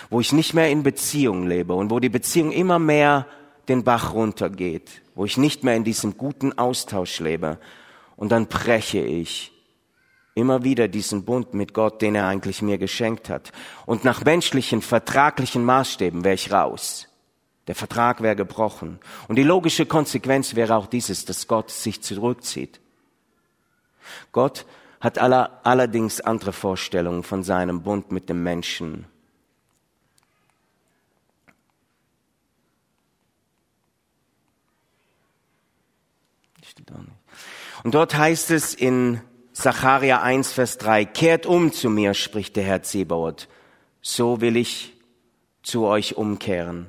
Wo 0.09 0.19
ich 0.19 0.33
nicht 0.33 0.55
mehr 0.55 0.71
in 0.71 0.83
Beziehung 0.83 1.47
lebe 1.47 1.75
und 1.75 1.91
wo 1.91 2.01
die 2.01 2.09
Beziehung 2.09 2.53
immer 2.53 2.79
mehr 2.79 3.27
den 3.69 3.85
Bach 3.85 4.15
runtergeht, 4.15 5.03
wo 5.15 5.27
ich 5.27 5.37
nicht 5.37 5.63
mehr 5.63 5.77
in 5.77 5.85
diesem 5.85 6.17
guten 6.17 6.57
Austausch 6.57 7.21
lebe. 7.21 7.59
Und 8.17 8.33
dann 8.33 8.47
breche 8.47 9.01
ich 9.01 9.53
immer 10.35 10.65
wieder 10.65 10.89
diesen 10.89 11.27
Bund 11.27 11.53
mit 11.53 11.75
Gott, 11.75 12.01
den 12.01 12.15
er 12.15 12.29
eigentlich 12.29 12.63
mir 12.63 12.79
geschenkt 12.79 13.29
hat. 13.29 13.53
Und 13.85 14.05
nach 14.05 14.25
menschlichen, 14.25 14.81
vertraglichen 14.81 15.65
Maßstäben 15.65 16.25
wäre 16.25 16.35
ich 16.35 16.51
raus. 16.51 17.08
Der 17.69 17.75
Vertrag 17.75 18.23
wäre 18.23 18.35
gebrochen. 18.35 18.99
Und 19.29 19.37
die 19.37 19.43
logische 19.43 19.87
Konsequenz 19.87 20.55
wäre 20.55 20.75
auch 20.75 20.87
dieses, 20.87 21.27
dass 21.27 21.47
Gott 21.47 21.71
sich 21.71 22.03
zurückzieht. 22.03 22.81
Gott 24.33 24.65
hat 25.01 25.19
aller, 25.19 25.61
allerdings 25.63 26.21
andere 26.21 26.53
Vorstellungen 26.53 27.23
von 27.23 27.45
seinem 27.45 27.83
Bund 27.83 28.11
mit 28.11 28.29
dem 28.29 28.43
Menschen. 28.43 29.07
Und 37.85 37.95
dort 37.95 38.17
heißt 38.17 38.51
es 38.51 38.75
in 38.75 39.21
Zacharia 39.53 40.23
1, 40.23 40.53
Vers 40.53 40.79
3, 40.79 41.05
Kehrt 41.05 41.45
um 41.45 41.73
zu 41.73 41.91
mir, 41.91 42.15
spricht 42.15 42.57
der 42.57 42.65
Herr 42.65 42.83
Zebaoth, 42.83 43.49
so 44.01 44.41
will 44.41 44.57
ich 44.57 44.95
zu 45.63 45.85
euch 45.85 46.17
umkehren. 46.17 46.87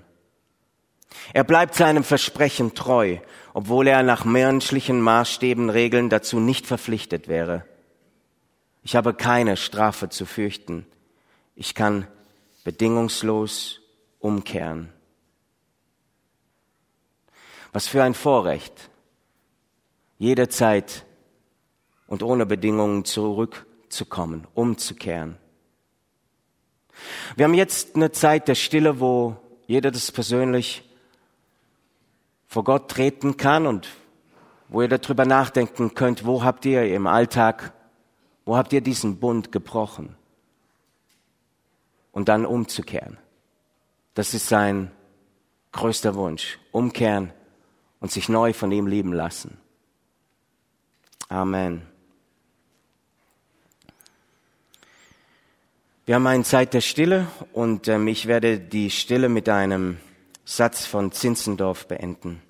Er 1.33 1.43
bleibt 1.43 1.75
seinem 1.75 2.03
Versprechen 2.03 2.75
treu, 2.75 3.17
obwohl 3.53 3.87
er 3.87 4.03
nach 4.03 4.25
menschlichen 4.25 5.01
Maßstäben, 5.01 5.69
Regeln 5.69 6.09
dazu 6.09 6.39
nicht 6.39 6.65
verpflichtet 6.65 7.27
wäre. 7.27 7.65
Ich 8.83 8.95
habe 8.95 9.13
keine 9.13 9.57
Strafe 9.57 10.09
zu 10.09 10.25
fürchten. 10.25 10.85
Ich 11.55 11.75
kann 11.75 12.07
bedingungslos 12.63 13.81
umkehren. 14.19 14.91
Was 17.71 17.87
für 17.87 18.03
ein 18.03 18.13
Vorrecht, 18.13 18.89
jederzeit 20.17 21.05
und 22.07 22.23
ohne 22.23 22.45
Bedingungen 22.45 23.05
zurückzukommen, 23.05 24.47
umzukehren. 24.55 25.37
Wir 27.35 27.45
haben 27.45 27.53
jetzt 27.53 27.95
eine 27.95 28.11
Zeit 28.11 28.47
der 28.47 28.55
Stille, 28.55 28.99
wo 28.99 29.37
jeder 29.67 29.91
das 29.91 30.11
persönlich 30.11 30.83
vor 32.49 32.63
Gott 32.63 32.89
treten 32.89 33.37
kann 33.37 33.67
und 33.67 33.87
wo 34.69 34.81
ihr 34.81 34.87
darüber 34.87 35.23
nachdenken 35.23 35.93
könnt, 35.93 36.25
wo 36.25 36.43
habt 36.43 36.65
ihr 36.65 36.83
im 36.93 37.05
Alltag, 37.05 37.73
wo 38.43 38.57
habt 38.57 38.73
ihr 38.73 38.81
diesen 38.81 39.19
Bund 39.19 39.51
gebrochen? 39.51 40.15
Und 42.11 42.27
dann 42.27 42.45
umzukehren. 42.45 43.17
Das 44.15 44.33
ist 44.33 44.49
sein 44.49 44.91
größter 45.71 46.15
Wunsch. 46.15 46.59
Umkehren 46.71 47.31
und 47.99 48.11
sich 48.11 48.29
neu 48.29 48.51
von 48.51 48.71
ihm 48.71 48.87
lieben 48.87 49.13
lassen. 49.13 49.59
Amen. 51.29 51.83
Wir 56.05 56.15
haben 56.15 56.25
eine 56.25 56.43
Zeit 56.43 56.73
der 56.73 56.81
Stille 56.81 57.27
und 57.53 57.87
ähm, 57.87 58.07
ich 58.07 58.25
werde 58.25 58.59
die 58.59 58.89
Stille 58.89 59.29
mit 59.29 59.47
einem 59.47 59.99
Satz 60.51 60.87
von 60.87 61.11
Zinzendorf 61.11 61.85
beenden. 61.85 62.41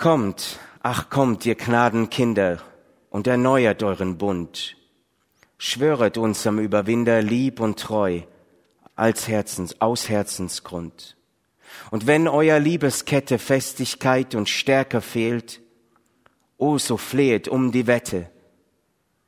Kommt, 0.00 0.58
ach 0.82 1.10
kommt, 1.10 1.44
ihr 1.44 1.56
Gnadenkinder, 1.56 2.62
und 3.10 3.26
erneuert 3.26 3.82
euren 3.82 4.16
Bund. 4.16 4.74
Schwöret 5.58 6.16
unserem 6.16 6.58
Überwinder 6.58 7.20
lieb 7.20 7.60
und 7.60 7.78
treu, 7.78 8.22
als 8.96 9.28
Herzens, 9.28 9.78
aus 9.82 10.08
Herzensgrund. 10.08 11.18
Und 11.90 12.06
wenn 12.06 12.28
euer 12.28 12.58
Liebeskette 12.58 13.38
Festigkeit 13.38 14.34
und 14.34 14.48
Stärke 14.48 15.02
fehlt, 15.02 15.60
o 16.56 16.78
so 16.78 16.96
flehet 16.96 17.46
um 17.46 17.70
die 17.70 17.86
Wette, 17.86 18.30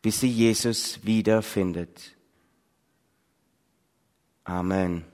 bis 0.00 0.20
sie 0.20 0.30
Jesus 0.30 1.00
wiederfindet. 1.04 2.16
Amen. 4.44 5.12